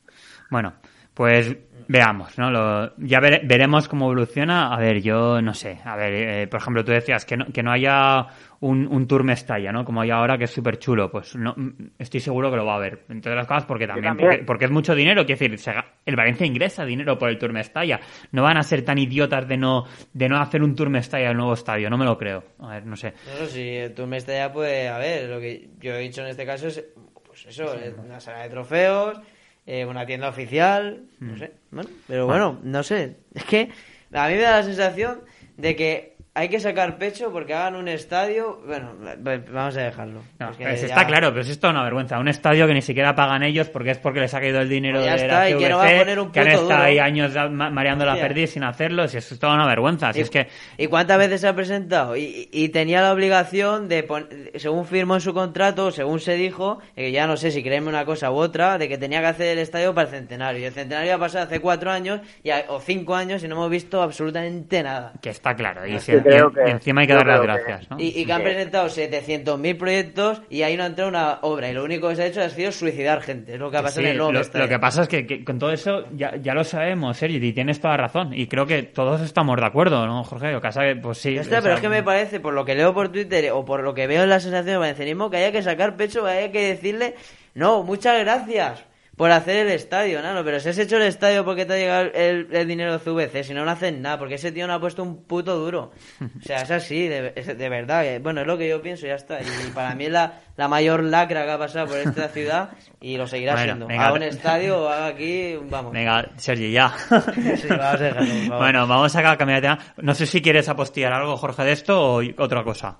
[0.50, 0.72] Bueno,
[1.16, 1.56] Pues
[1.88, 2.50] veamos, ¿no?
[2.50, 4.74] Lo, ya vere- veremos cómo evoluciona.
[4.74, 5.78] A ver, yo no sé.
[5.84, 8.26] A ver, eh, por ejemplo, tú decías que no, que no haya
[8.60, 9.84] un, un Tour Mestalla, ¿no?
[9.84, 11.10] Como hay ahora, que es súper chulo.
[11.10, 11.54] Pues no,
[11.98, 13.04] estoy seguro que lo va a haber.
[13.08, 14.28] Entre otras cosas, porque también, también.
[14.30, 15.24] Porque, porque es mucho dinero.
[15.24, 15.72] Quiero decir, se
[16.04, 17.98] el Valencia ingresa dinero por el Tour Mestalla.
[18.32, 21.36] No van a ser tan idiotas de no, de no hacer un Tour Mestalla al
[21.36, 21.88] nuevo estadio.
[21.88, 22.42] No me lo creo.
[22.60, 23.14] A ver, no sé.
[23.40, 26.28] No, si tú me estás ya, pues, a ver, lo que yo he dicho en
[26.28, 26.84] este caso es,
[27.24, 29.20] pues eso, es una sala de trofeos,
[29.66, 31.26] eh, una tienda oficial, Mm.
[31.28, 33.70] no sé, bueno, pero bueno, no sé, es que
[34.12, 35.20] a mí me da la sensación
[35.56, 38.92] de que hay que sacar pecho porque hagan un estadio, bueno,
[39.26, 40.20] va- vamos a dejarlo.
[40.38, 42.18] No, pues ya- está claro, pero es esto una vergüenza.
[42.18, 44.98] Un estadio que ni siquiera pagan ellos porque es porque les ha caído el dinero
[44.98, 46.64] Pues ya de está, la y que no va a poner un que han estado
[46.68, 46.78] duro.
[46.82, 49.08] ahí años mareando la perdiz sin hacerlo.
[49.08, 50.12] Si eso es toda una vergüenza.
[50.12, 52.16] Si ¿Y, es que ¿Y cuántas veces se ha presentado?
[52.16, 56.80] Y, y tenía la obligación de, pon- según firmó en su contrato, según se dijo,
[56.94, 59.46] que ya no sé si creerme una cosa u otra, de que tenía que hacer
[59.48, 60.60] el estadio para el centenario.
[60.60, 63.54] Y el centenario ha pasado hace cuatro años y a- o cinco años y no
[63.54, 65.12] hemos visto absolutamente nada.
[65.22, 65.86] que está claro.
[65.86, 67.96] Y, que si- y- creo que- y encima hay que dar las que- gracias, ¿no?
[68.00, 71.70] Y, y que han presentado 700.000 proyectos y ahí no ha entrado una obra.
[71.70, 73.54] Y lo único que se ha hecho ha sido suicidar gente.
[73.54, 75.44] Es lo que ha pasado Sí, en el lo, lo que pasa es que, que
[75.44, 78.32] con todo eso ya, ya lo sabemos, Sergi, y tienes toda razón.
[78.34, 80.52] Y creo que todos estamos de acuerdo, ¿no, Jorge?
[80.52, 81.36] Lo que pasa que, pues sí.
[81.36, 83.82] Está, o pero es que me parece, por lo que leo por Twitter o por
[83.82, 86.52] lo que veo en la sensación de valencianismo, que haya que sacar pecho, que haya
[86.52, 87.14] que decirle,
[87.54, 88.84] no, muchas gracias
[89.16, 92.02] por hacer el estadio, Nano, pero si has hecho el estadio porque te ha llegado
[92.14, 94.80] el, el dinero de CVC, si no, no hacen nada, porque ese tío no ha
[94.80, 95.92] puesto un puto duro.
[96.20, 98.04] O sea, es así, de, es- de verdad.
[98.20, 99.40] bueno, es lo que yo pienso, ya está.
[99.40, 103.16] Y para mí es la, la mayor lacra que ha pasado por esta ciudad y
[103.16, 103.86] lo seguirá Bueno, siendo.
[103.86, 104.04] venga.
[104.06, 105.92] Haga un estadio o haga aquí, vamos.
[105.92, 106.92] Venga, Sergi, ya.
[107.56, 109.78] Sí, vamos a dejarlo, bueno, vamos a cambiar de tema.
[109.96, 112.98] No sé si quieres apostillar algo, Jorge, de esto o otra cosa.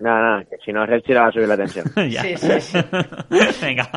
[0.00, 1.84] Nada, nada, que si no le va a subir la tensión.
[2.10, 2.22] Ya.
[2.22, 2.78] Sí, sí, sí.
[3.62, 3.90] Venga.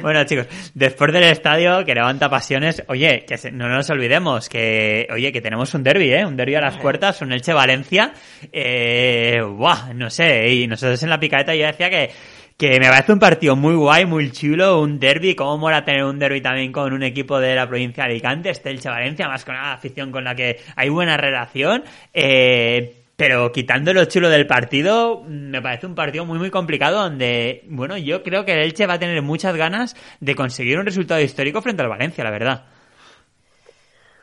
[0.00, 5.06] Bueno, chicos, después del estadio que levanta pasiones, oye, que se- no nos olvidemos que,
[5.12, 6.24] oye, que tenemos un derby, ¿eh?
[6.24, 8.12] Un derby a las puertas, un Elche Valencia.
[8.50, 12.10] Eh, buah, no sé, y nosotros en la picadeta yo decía que
[12.58, 16.18] que me parece un partido muy guay, muy chulo, un derby, cómo mola tener un
[16.20, 19.56] derby también con un equipo de la provincia de Alicante, este Elche Valencia, más con
[19.56, 21.82] una afición con la que hay buena relación,
[22.14, 27.62] eh, pero quitando lo chulo del partido, me parece un partido muy muy complicado donde,
[27.68, 31.20] bueno, yo creo que el Elche va a tener muchas ganas de conseguir un resultado
[31.20, 32.64] histórico frente al Valencia, la verdad.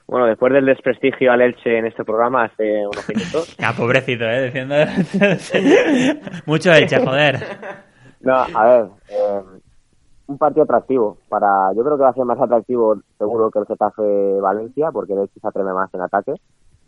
[0.07, 4.45] Bueno, después del desprestigio al Elche en este programa hace unos minutos, Ya, pobrecito, eh,
[4.45, 4.75] diciendo
[6.47, 7.35] mucho Elche, joder.
[8.21, 9.41] No, a ver, eh,
[10.25, 11.19] un partido atractivo.
[11.29, 15.13] Para, yo creo que va a ser más atractivo seguro que el Getafe Valencia, porque
[15.13, 16.33] el Elche se atreve más en ataque,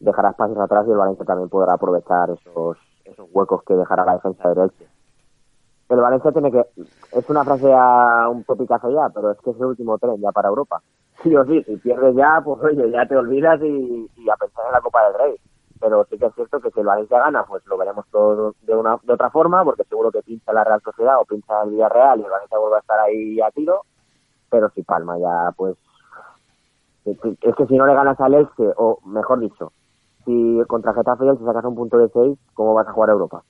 [0.01, 4.13] dejará espacios atrás y el Valencia también podrá aprovechar esos, esos huecos que dejará la
[4.13, 4.87] defensa del Elche.
[5.89, 6.65] El Valencia tiene que,
[7.11, 10.31] es una frase ya un topicazo ya, pero es que es el último tren ya
[10.31, 10.81] para Europa.
[11.21, 14.71] Sí o sí, si pierdes ya, pues oye, ya te olvidas y, a pensar en
[14.71, 15.35] la Copa del Rey
[15.79, 18.75] pero sí que es cierto que si el Valencia gana, pues lo veremos todo de
[18.75, 22.19] una de otra forma, porque seguro que pincha la Real Sociedad o pincha el Villarreal
[22.19, 23.81] y el Valencia vuelve a estar ahí a tiro,
[24.47, 25.75] pero si palma ya, pues
[27.03, 29.73] es que si no le ganas al Elche, o mejor dicho,
[30.25, 33.13] si contra Getafe y Elche sacas un punto de 6, ¿cómo vas a jugar a
[33.13, 33.43] Europa?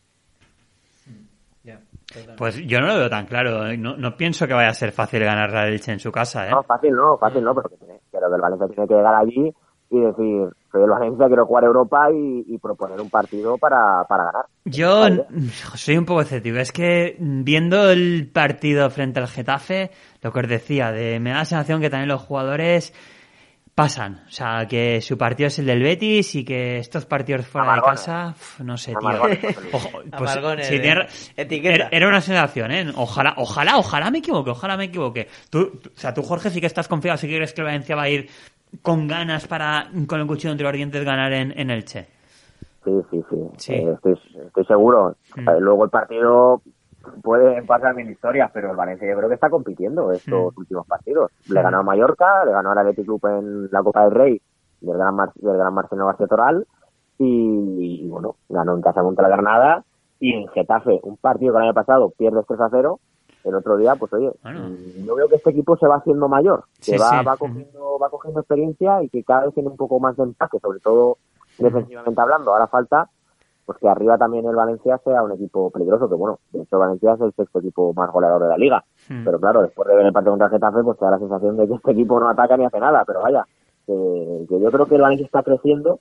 [2.37, 5.23] Pues yo no lo veo tan claro, no, no pienso que vaya a ser fácil
[5.23, 6.51] ganar al Elche en su casa, ¿eh?
[6.51, 9.15] No, fácil no, fácil no, pero, que tiene- pero que el Valencia tiene que llegar
[9.15, 9.53] allí
[9.89, 14.03] y decir, soy el Valencia, quiero jugar a Europa y, y proponer un partido para,
[14.09, 14.45] para ganar.
[14.65, 15.25] Yo Vale.
[15.29, 16.57] mm, soy un poco escéptico.
[16.57, 19.91] Es que mm, viendo el partido frente al Getafe,
[20.21, 22.93] lo que os decía, de, me da la sensación que también los jugadores
[23.75, 24.23] pasan.
[24.27, 28.01] O sea, que su partido es el del Betis y que estos partidos fuera Amargones.
[28.01, 28.99] de casa, no sé, tío.
[29.09, 31.07] Amargones, José Ojo, pues, Amargones, sí, tiene-
[31.37, 31.87] Etiqueta.
[31.91, 32.91] era, una sensación, ¿eh?
[32.95, 35.27] Ojalá, ojalá, ojalá me equivoque, ojalá me equivoque.
[35.49, 37.65] Tú, tú- o sea, tú, Jorge, sí que estás confiado, sí que crees que el
[37.67, 38.29] Valencia va a ir
[38.81, 42.07] con ganas para, con el cuchillo entre los dientes, ganar en, en Elche.
[42.83, 43.35] Sí, sí, sí.
[43.57, 43.73] Sí.
[43.73, 45.15] Eh, estoy, estoy seguro.
[45.35, 45.49] Mm.
[45.49, 46.61] Eh, Luego el partido
[47.23, 50.59] puede pasar mil historias, pero el Valencia yo creo que está compitiendo estos Mm.
[50.59, 51.31] últimos partidos.
[51.49, 54.41] Le ganó a Mallorca, le ganó al Athletic Club en la Copa del Rey
[54.81, 56.65] del Gran, Mar- del Gran Marcelo García Toral
[57.17, 59.83] y, y, bueno, ganó en casa contra la Granada
[60.19, 62.99] y en Getafe, un partido que el año pasado pierdes 3 a 0.
[63.43, 64.69] El otro día, pues oye, Bueno.
[64.69, 67.25] mm, yo veo que este equipo se va haciendo mayor, que Sí, va, sí.
[67.25, 70.59] va, cogiendo, va cogiendo experiencia y que cada vez tiene un poco más de empaque,
[70.59, 71.17] sobre todo
[71.57, 72.51] defensivamente hablando.
[72.51, 73.09] Ahora falta
[73.71, 77.13] pues que arriba también el Valencia sea un equipo peligroso, que bueno, de hecho Valencia
[77.13, 78.83] es el sexto equipo más goleador de la liga.
[79.07, 79.23] Mm.
[79.23, 81.67] Pero claro, después de ver el partido contra Getafe, pues te da la sensación de
[81.67, 83.45] que este equipo no ataca ni hace nada, pero vaya,
[83.85, 85.99] que, que yo creo que el Valencia está creciendo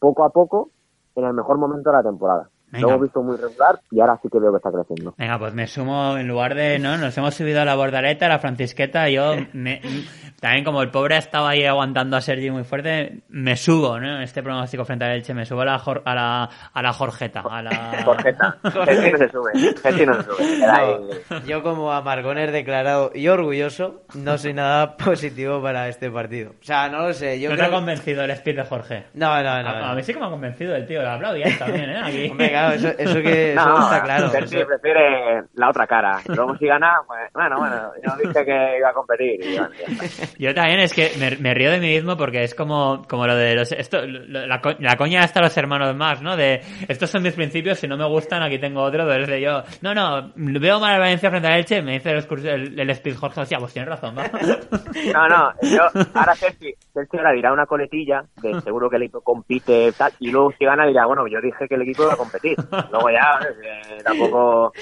[0.00, 0.70] poco a poco
[1.14, 2.48] en el mejor momento de la temporada.
[2.72, 2.86] Venga.
[2.86, 5.14] Lo hemos visto muy regular y ahora sí que veo que está creciendo.
[5.18, 6.96] Venga, pues me sumo en lugar de, ¿no?
[6.96, 9.80] Nos hemos subido a la bordaleta, a la francisqueta, yo me,
[10.40, 14.16] también como el pobre estaba ahí aguantando a Sergi muy fuerte, me subo, ¿no?
[14.16, 16.92] En este pronóstico frente al Elche, me subo a la, jor- a la, a la
[16.92, 17.42] Jorgeta.
[17.48, 18.02] A la...
[18.04, 18.56] Jorgeta.
[18.62, 19.52] No se sube.
[19.82, 20.64] Gesti no se sube.
[20.66, 20.94] Ahí.
[21.46, 26.52] Yo como Amargoner declarado y orgulloso, no soy nada positivo para este partido.
[26.60, 27.38] O sea, no lo sé.
[27.40, 29.04] Yo ¿No te creo ha que- convencido el speed de Jorge?
[29.14, 29.68] No, no, no.
[29.68, 29.94] a, a no.
[29.94, 31.98] mí sí que me ha convencido el tío, lo aplaudí a él también, ¿eh?
[32.04, 32.28] Aquí.
[32.30, 34.28] Hombre, claro, eso, eso que eso No, está claro.
[34.30, 36.18] Sergi prefiere la otra cara.
[36.28, 39.44] Luego si gana, pues, bueno, bueno, yo dije que iba a competir.
[39.44, 39.74] Y bueno.
[40.38, 43.34] Yo también es que me, me río de mí mismo porque es como, como lo
[43.36, 46.36] de los, esto, lo- la, la coña hasta los hermanos más, ¿no?
[46.36, 49.40] De estos son mis principios, si no me gustan, aquí tengo otro, pero es de
[49.40, 49.62] yo.
[49.82, 53.16] No, no, veo mal a Valencia frente al Elche, me dice el, el, el Speed
[53.16, 54.22] Jorge, hostia, pues tienes razón, ¿no?
[55.12, 55.82] No, no, yo,
[56.14, 60.30] ahora Sergi, Sergi ahora dirá una coletilla de seguro que el equipo compite tal, y
[60.30, 62.51] luego si gana dirá, bueno, yo dije que el equipo iba a competir.
[62.90, 64.72] Luego ya, eh, tampoco...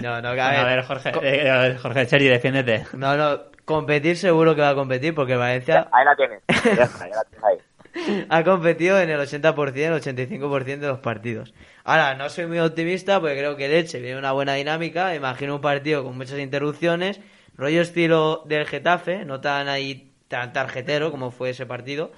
[0.00, 0.64] No, no, a a ver.
[0.64, 2.86] ver, Jorge, eh, Jorge Sergi, defiéndete.
[2.94, 7.08] No, no, competir seguro que va a competir porque Valencia Ahí la tienes, ya está,
[7.08, 7.58] ya la tienes ahí.
[8.28, 11.52] ha competido en el 80%, el 85% de los partidos.
[11.84, 15.14] Ahora, no soy muy optimista porque creo que el Elche viene una buena dinámica.
[15.14, 17.20] Imagino un partido con muchas interrupciones,
[17.56, 22.12] rollo estilo del Getafe, no tan ahí tan tarjetero como fue ese partido.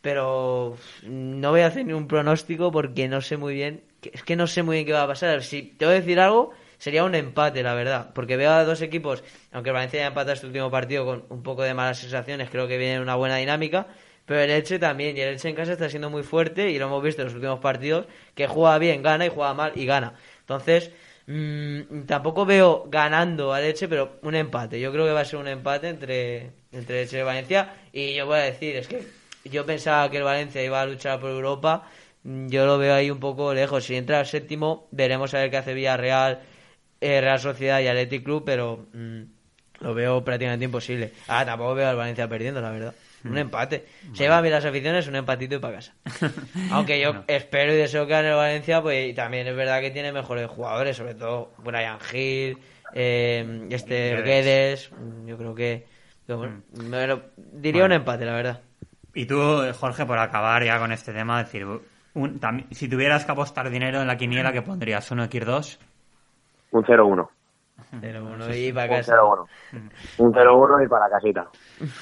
[0.00, 3.82] Pero no voy a hacer ni un pronóstico porque no sé muy bien.
[4.02, 5.42] Es que no sé muy bien qué va a pasar.
[5.42, 8.10] Si te voy a decir algo, sería un empate, la verdad.
[8.14, 9.22] Porque veo a dos equipos,
[9.52, 12.78] aunque Valencia ya empata este último partido con un poco de malas sensaciones, creo que
[12.78, 13.86] viene en una buena dinámica.
[14.26, 16.86] Pero el Elche también, y el Elche en casa está siendo muy fuerte y lo
[16.86, 20.14] hemos visto en los últimos partidos, que juega bien, gana y juega mal y gana.
[20.40, 20.92] Entonces,
[21.26, 24.80] mm, tampoco veo ganando al Elche, pero un empate.
[24.80, 27.74] Yo creo que va a ser un empate entre, entre Elche y Valencia.
[27.92, 29.04] Y yo voy a decir, es que
[29.44, 31.90] yo pensaba que el Valencia iba a luchar por Europa.
[32.24, 33.84] Mm, Yo lo veo ahí un poco lejos.
[33.84, 36.40] Si entra al séptimo, veremos a ver qué hace Villarreal,
[37.00, 39.20] eh, Real Sociedad y Athletic Club, pero mm,
[39.80, 41.12] lo veo prácticamente imposible.
[41.28, 42.94] Ah, tampoco veo al Valencia perdiendo, la verdad.
[43.22, 43.84] Un empate.
[44.14, 45.94] Se llevan bien las aficiones, un empatito y para casa.
[46.70, 49.90] Aunque yo espero y deseo que gane el Valencia, pues y también es verdad que
[49.90, 52.56] tiene mejores jugadores, sobre todo Brian Hill,
[52.94, 54.90] eh, este Guedes.
[54.92, 55.86] Mm, Yo creo que,
[56.26, 56.62] que bueno,
[57.36, 58.60] diría un empate, la verdad.
[59.12, 59.38] Y tú,
[59.78, 61.66] Jorge, por acabar ya con este tema, decir,
[62.14, 65.10] un- tam- si tuvieras que apostar dinero en la quiniela, ¿qué pondrías?
[65.10, 65.78] ¿Uno X2?
[66.72, 67.28] Un 0-1.
[68.00, 69.14] Pero bueno, y para Un casa.
[69.16, 69.46] 0-1.
[70.18, 71.46] Un 0-1 y para la casita.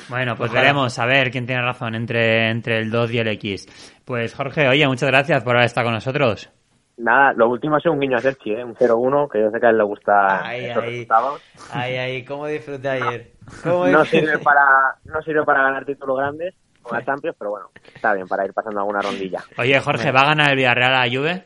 [0.09, 0.63] Bueno, pues Ojalá.
[0.63, 4.01] veremos a ver quién tiene razón entre, entre el 2 y el X.
[4.05, 6.51] Pues Jorge, oye, muchas gracias por haber estado con nosotros.
[6.97, 8.65] Nada, lo último ha sido un guiño a Sergi, ¿eh?
[8.65, 10.67] Un 0-1, que yo sé que a él le gusta ahí.
[10.75, 11.41] resultados.
[11.73, 13.31] Ay, ay, cómo disfruté ayer.
[13.63, 14.27] ¿Cómo No disfruté?
[14.27, 14.65] sirve para,
[15.05, 16.55] no sirve para ganar títulos grandes
[16.93, 19.41] la Champions, pero bueno, está bien para ir pasando alguna rondilla.
[19.59, 21.45] Oye, Jorge, ¿va a ganar el Villarreal a la Juve?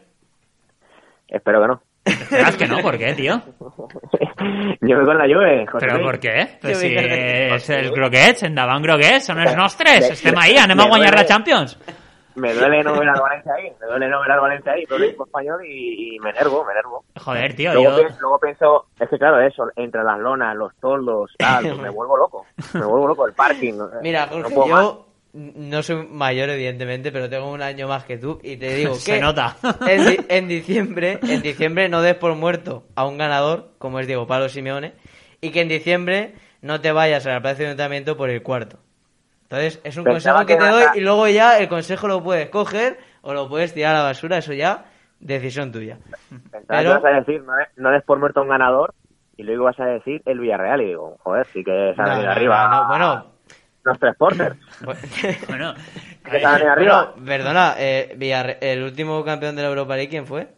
[1.28, 1.82] Espero que no.
[2.04, 2.78] ¿Esperas que no?
[2.80, 3.40] ¿Por qué, tío?
[4.80, 6.06] Yo voy con la Juve, José ¿Pero Luis.
[6.06, 6.58] por qué?
[6.60, 10.88] Pues si és el Groguets, endavant Groguets, són els nostres, Me- estem ahí, anem a
[10.90, 11.24] guanyar la.
[11.26, 11.78] Champions.
[12.34, 15.04] Me duele no ver al Valencia ahí, me duele no ver al Valencia ahí, pero
[15.04, 17.04] equipo español y, y me enervo, me enervo.
[17.20, 17.96] Joder, tío, Luego, yo...
[17.98, 21.90] pienso, luego pienso, es que claro, eso, entre las lonas, los toldos, tal, pues me
[21.90, 22.46] vuelvo loco.
[22.72, 23.74] Me vuelvo loco, el parking.
[23.76, 24.82] no- Mira, no Jorge, puedo más.
[24.82, 28.92] yo no soy mayor, evidentemente, pero tengo un año más que tú y te digo
[28.94, 29.56] que Se nota.
[29.88, 34.06] En, di- en diciembre, en diciembre no des por muerto a un ganador, como es
[34.06, 34.92] Diego Pablo Simeone,
[35.40, 38.78] y que en diciembre no te vayas a la plaza de ayuntamiento por el cuarto.
[39.44, 42.22] Entonces, es un Pensaba consejo que que te doy y luego ya el consejo lo
[42.22, 44.84] puedes coger o lo puedes tirar a la basura, eso ya,
[45.20, 45.98] decisión tuya.
[46.50, 48.94] Pensaba Pero- que ibas a decir, no, des- no des por muerto a un ganador,
[49.36, 52.30] y luego ibas a decir el Villarreal, y digo, joder, sí que se han No,
[52.30, 52.68] arriba.
[52.68, 53.26] no, no, bueno.
[53.84, 54.56] Los tres porters.
[55.48, 55.74] Bueno,
[56.24, 57.10] Que han venido arriba.
[57.16, 60.48] Bueno, perdona, eh, Villarre- el último campeón de la Europa League, ¿quién fue?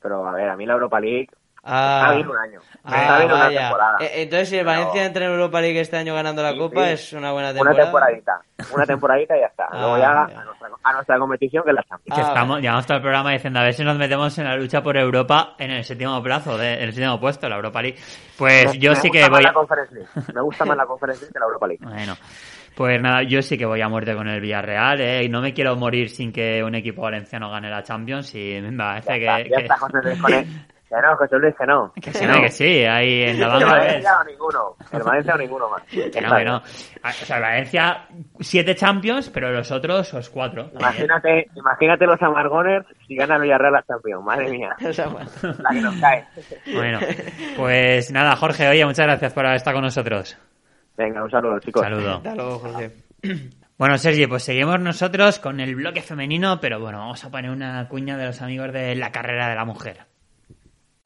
[0.00, 1.28] Pero a ver, a mí la Europa League
[1.64, 2.60] Ah, está bien un año.
[2.82, 3.96] Ah, está bien una temporada.
[4.00, 6.58] Eh, Entonces, si el Pero- Valencia entra en Europa League este año ganando la Sí,
[6.58, 6.92] Copa, sí.
[6.92, 7.82] es una buena Una temporada.
[7.84, 8.40] temporadita.
[8.74, 9.68] Una temporadita y ya está.
[9.72, 10.04] Luego Ah, ya
[10.34, 10.40] ya.
[10.40, 12.16] a nuestra, a nuestra competición que es la Champions.
[12.18, 14.56] que Ah, estamos, llevamos todo el programa diciendo a ver si nos metemos en la
[14.56, 17.98] lucha por Europa en el séptimo plazo, de, en el séptimo puesto, la Europa League.
[18.36, 19.52] Pues Me- yo me sí que voy la a...
[19.52, 20.08] Conference League.
[20.34, 21.84] Me gusta más la Conference League que la Europa League.
[21.84, 22.16] Bueno,
[22.74, 25.22] pues nada, yo sí que voy a muerte con el Villarreal, ¿eh?
[25.24, 28.70] Y no me quiero morir sin que un equipo valenciano gane la Champions y me
[28.72, 29.48] Ya parece está, que...
[29.50, 30.46] ya que- está José Luis con él.
[30.92, 31.90] Que no, José Luis, que no.
[31.94, 34.04] que sí, no, que sí, ahí en El Davant Groguets.
[34.04, 34.76] Valencia o ninguno.
[34.92, 35.82] El Valencia o ninguno más.
[35.84, 36.56] Que no, que no.
[36.58, 38.08] O sea, Valencia,
[38.40, 40.70] siete Champions, pero los otros, los cuatro.
[40.78, 44.22] Imagínate, imagínate los Amargoners si gana el Villarreal la Champions.
[44.22, 44.76] Madre mía.
[44.86, 45.30] O sea, bueno.
[45.60, 46.26] La que nos cae.
[46.74, 46.98] Bueno,
[47.56, 50.36] pues nada, Jorge, oye, muchas gracias por haber estado con nosotros.
[50.98, 51.80] Venga, un saludo, chicos.
[51.80, 52.16] Saludo.
[52.16, 52.92] Hasta luego, José.
[53.78, 57.88] Bueno, Sergi, pues seguimos nosotros con el bloque femenino, pero bueno, vamos a poner una
[57.88, 60.11] cuña de los amigos de la carrera de la mujer.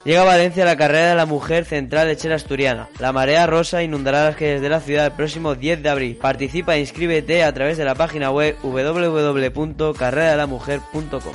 [0.06, 2.88] Llega a Valencia la carrera de la mujer central lechera asturiana.
[3.00, 6.14] La marea rosa inundará las calles de la ciudad el próximo 10 de abril.
[6.14, 11.32] Participa e inscríbete a través de la página web www.carreradelamujer.com.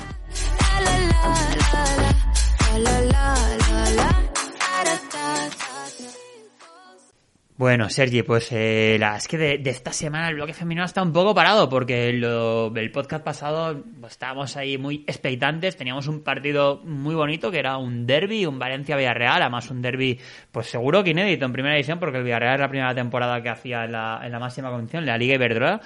[7.58, 11.14] Bueno, Sergi, pues eh, la, es que de, esta semana el bloque femenino está un
[11.14, 16.82] poco parado porque lo- el podcast pasado pues, estábamos ahí muy expectantes, teníamos un partido
[16.84, 20.20] muy bonito que era un derby, un Valencia-Villarreal, además un derby
[20.52, 23.50] pues seguro que inédito en primera división porque el Villarreal es la primera temporada que
[23.50, 25.82] hacía en la, en la máxima condición, la Liga Iberdrola,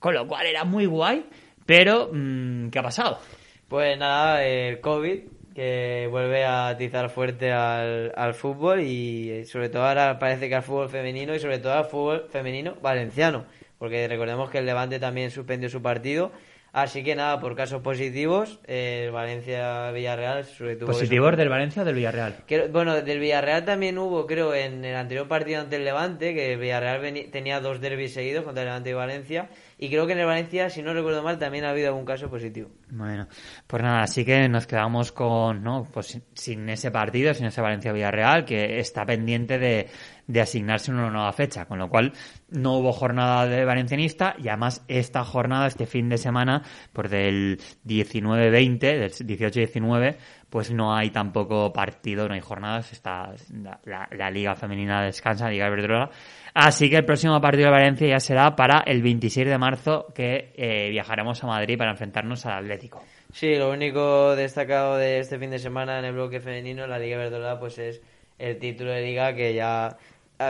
[0.00, 1.26] con lo cual era muy guay,
[1.64, 3.20] pero mm, ¿qué ha pasado?
[3.68, 5.20] Pues nada, el COVID
[5.54, 10.54] que vuelve a atizar fuerte al, al fútbol y eh, sobre todo ahora parece que
[10.54, 13.44] al fútbol femenino y sobre todo al fútbol femenino valenciano,
[13.78, 16.32] porque recordemos que el Levante también suspendió su partido.
[16.72, 20.86] Así que nada, por casos positivos, el Valencia-Villarreal sobre todo...
[20.86, 22.36] ¿Positivos del Valencia o del Villarreal?
[22.70, 26.60] Bueno, del Villarreal también hubo, creo, en el anterior partido ante el Levante, que el
[26.60, 29.48] Villarreal tenía dos derbis seguidos contra el Levante y Valencia.
[29.82, 32.28] Y creo que en el Valencia, si no recuerdo mal, también ha habido algún caso
[32.28, 32.68] positivo.
[32.90, 33.26] Bueno,
[33.66, 35.88] pues nada, así que nos quedamos con, ¿no?
[35.90, 39.88] Pues sin ese partido, sin ese Valencia-Villarreal, que está pendiente de,
[40.30, 42.12] de asignarse una nueva fecha, con lo cual
[42.50, 46.62] no hubo jornada de valencianista y además esta jornada, este fin de semana,
[46.92, 50.16] pues del 19-20, del 18-19,
[50.48, 53.32] pues no hay tampoco partido, no hay jornadas, está
[53.84, 56.10] la, la- Liga Femenina descansa, la Liga Iberdrola.
[56.54, 60.52] Así que el próximo partido de Valencia ya será para el 26 de marzo, que
[60.56, 63.02] eh, viajaremos a Madrid para enfrentarnos al Atlético.
[63.32, 67.16] Sí, lo único destacado de este fin de semana en el bloque femenino, la Liga
[67.18, 68.02] Verdolada, pues es
[68.38, 69.96] el título de Liga que ya,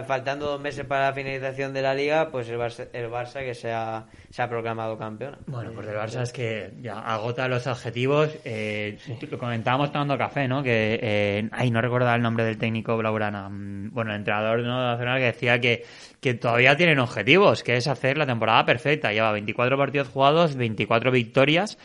[0.07, 3.55] faltando dos meses para la finalización de la Liga, pues el Barça, el Barça que
[3.55, 5.37] se ha, se ha proclamado campeón.
[5.47, 8.31] Bueno, pues el Barça es que ya agota los adjetivos.
[8.45, 8.99] Eh,
[9.31, 10.63] Lo comentábamos tomando café, ¿no?
[10.63, 13.49] Que, eh, ay, no recordaba el nombre del técnico Blaurana.
[13.49, 14.81] Mm, Bueno, el entrenador ¿no?
[14.93, 15.85] nacional que decía que,
[16.21, 19.13] que todavía tienen objetivos, que es hacer la temporada perfecta.
[19.13, 21.77] Lleva 24 partidos jugados, 24 victorias,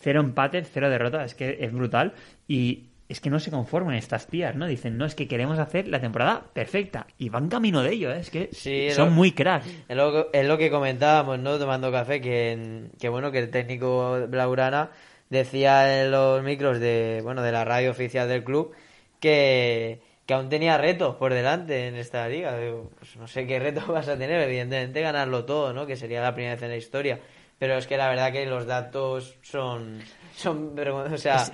[0.00, 1.26] cero empates, cero derrotas.
[1.26, 2.14] Es que es brutal.
[2.48, 4.66] Y es que no se conforman estas tías, ¿no?
[4.66, 7.06] Dicen, no, es que queremos hacer la temporada perfecta.
[7.18, 8.20] Y van camino de ello, ¿eh?
[8.20, 9.66] Es que Sí, son lo- muy cracks.
[9.88, 11.58] Es lo, que- es lo que comentábamos, ¿no?
[11.58, 14.90] Tomando café, que, que bueno, que el técnico Blaurana
[15.28, 18.72] decía en los micros de, bueno, de la radio oficial del club
[19.20, 22.56] que, que aún tenía retos por delante en esta liga.
[22.98, 25.86] Pues no sé qué retos vas a tener, evidentemente ganarlo todo, ¿no?
[25.86, 27.20] Que sería la primera vez en la historia.
[27.62, 30.00] Pero es que la verdad que los datos son,
[30.34, 31.44] son vergüenza, o sea,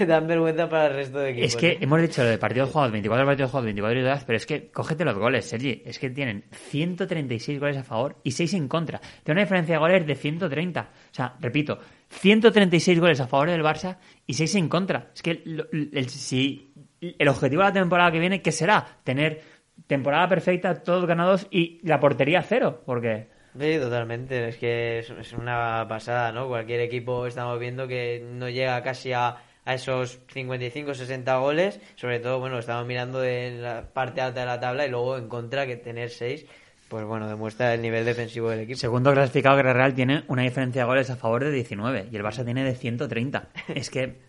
[0.06, 1.48] dan vergüenza para el resto de equipos.
[1.48, 1.78] Es que ¿eh?
[1.82, 5.04] hemos dicho lo de partidos jugados, 24 partidos jugados, 24 victorias, pero es que cógete
[5.04, 5.82] los goles, Sergi.
[5.84, 8.98] Es que tienen 136 goles a favor y 6 en contra.
[9.22, 10.80] Tiene una diferencia de goles de 130.
[10.80, 15.10] O sea, repito, 136 goles a favor del Barça y 6 en contra.
[15.14, 18.86] Es que lo- el, si el objetivo de la temporada que viene, ¿qué será?
[19.04, 19.42] Tener
[19.86, 22.82] temporada perfecta, todos ganados y la portería cero.
[22.86, 24.48] Porque Sí, totalmente.
[24.48, 26.46] Es que es, una pasada, ¿no?
[26.46, 31.80] Cualquier equipo estamos viendo que no llega casi a, a esos 55-60 goles.
[31.96, 35.28] Sobre todo, bueno, estamos mirando de la parte alta de la tabla y luego en
[35.28, 36.46] contra que tener 6,
[36.88, 38.78] pues bueno, demuestra el nivel defensivo del equipo.
[38.78, 42.22] Segundo clasificado que Real tiene una diferencia de goles a favor de 19 y el
[42.22, 43.48] Barça tiene de 130.
[43.68, 44.18] Es que...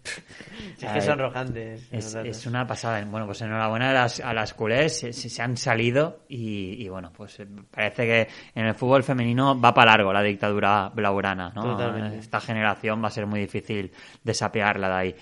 [0.79, 1.89] Es que son rojantes.
[1.91, 3.03] Es, una pasada.
[3.03, 7.37] Bueno, pues enhorabuena a las, a las culés, se, han salido y, y bueno, pues
[7.41, 11.63] eh, parece que en el fútbol femenino va para largo la dictadura blaugrana, ¿no?
[11.63, 12.19] Totalmente.
[12.19, 13.91] Esta generación va a ser muy difícil
[14.23, 15.15] desapearla de ahí.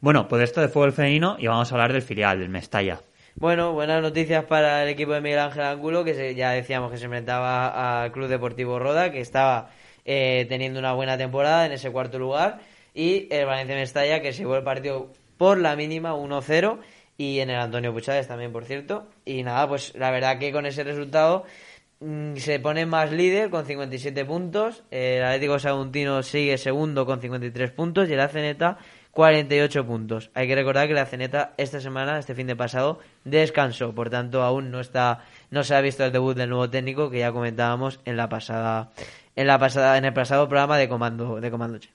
[0.00, 3.00] Bueno, pues esto de fútbol femenino y vamos a hablar del filial, del Mestalla.
[3.40, 6.98] Bueno, buenas noticias para el equipo de Miguel Ángel Ángulo, que se- ya decíamos que
[6.98, 9.70] se enfrentaba al Club Deportivo Roda, que estaba
[10.04, 12.60] eh, teniendo una buena temporada en ese cuarto lugar,
[12.94, 16.78] y el Valencia Mestalla, que se llevó el partido por la mínima 1-0,
[17.16, 19.06] y en el Antonio Puchades también, por cierto.
[19.24, 21.44] Y nada, pues la verdad que con ese resultado
[22.00, 27.70] mm, se pone más líder con 57 puntos, el Atlético Saguntino sigue segundo con 53
[27.70, 28.78] puntos, y el Aceneta
[29.18, 30.30] 48 puntos.
[30.32, 34.44] Hay que recordar que la Ceneta esta semana, este fin de pasado, descansó, por tanto
[34.44, 37.98] aún no está, no se ha visto el debut del nuevo técnico que ya comentábamos
[38.04, 38.92] en la pasada,
[39.34, 41.90] en la pasada, en el pasado programa de Comando, de Comando Che.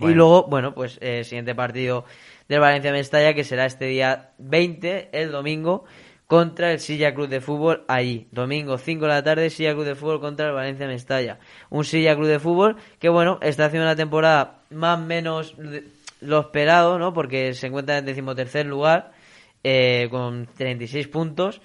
[0.00, 2.04] Y luego, bueno, pues eh, el siguiente partido
[2.48, 5.84] del Valencia Mestalla, que será este día 20, el domingo,
[6.26, 8.26] contra el Silla Club de Fútbol allí.
[8.32, 11.38] Domingo 5 de la tarde, Silla Club de Fútbol contra el Valencia Mestalla.
[11.70, 15.56] Un Silla Club de Fútbol que, bueno, está haciendo una temporada más o menos
[16.20, 17.12] lo esperado, ¿no?
[17.12, 19.12] Porque se encuentra en decimotercer lugar
[19.64, 21.60] eh, con 36 puntos.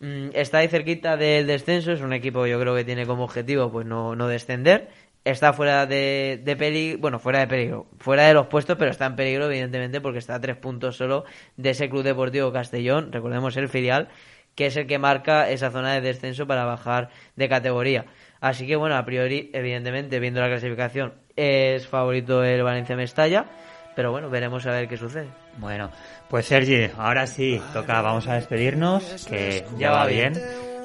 [0.00, 3.70] Mm, Está ahí cerquita del descenso, es un equipo yo creo que tiene como objetivo
[3.70, 4.88] pues no, no descender
[5.24, 9.06] está fuera de, de peligro, bueno, fuera de peligro, fuera de los puestos, pero está
[9.06, 11.24] en peligro, evidentemente, porque está a tres puntos solo
[11.56, 14.08] de ese Club Deportivo Castellón, recordemos el filial,
[14.54, 18.06] que es el que marca esa zona de descenso para bajar de categoría.
[18.40, 23.46] Así que, bueno, a priori, evidentemente, viendo la clasificación, es favorito el Valencia Mestalla,
[23.94, 25.28] pero bueno, veremos a ver qué sucede.
[25.58, 25.90] Bueno,
[26.28, 30.32] pues Sergi, ahora sí, toca, vamos a despedirnos, que ya va bien.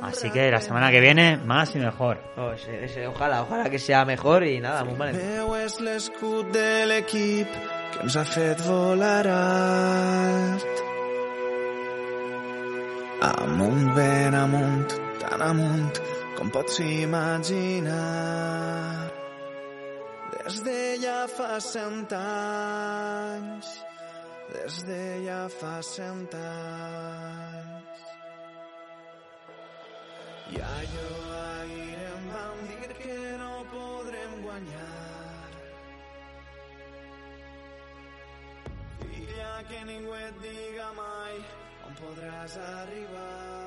[0.01, 2.19] Así que la semana que viene, más y mejor.
[2.37, 5.25] Oh, ese- ese- ojalá, ojalá que sea mejor y nada, muy Valencia.
[5.27, 7.47] Meu és l'escut de l'equip
[7.93, 10.63] que ens ha fet volar alt.
[13.21, 15.97] Amunt, ben amunt, tan amunt
[16.37, 17.97] com pots imaginar.
[20.47, 23.71] Des de ja fa cent anys,
[24.53, 28.05] des de ja fa cent anys.
[30.55, 35.51] I allò ahir em vam dir que no podrem guanyar.
[39.03, 41.41] Filla, que ningú et diga mai
[41.89, 43.66] on podràs arribar.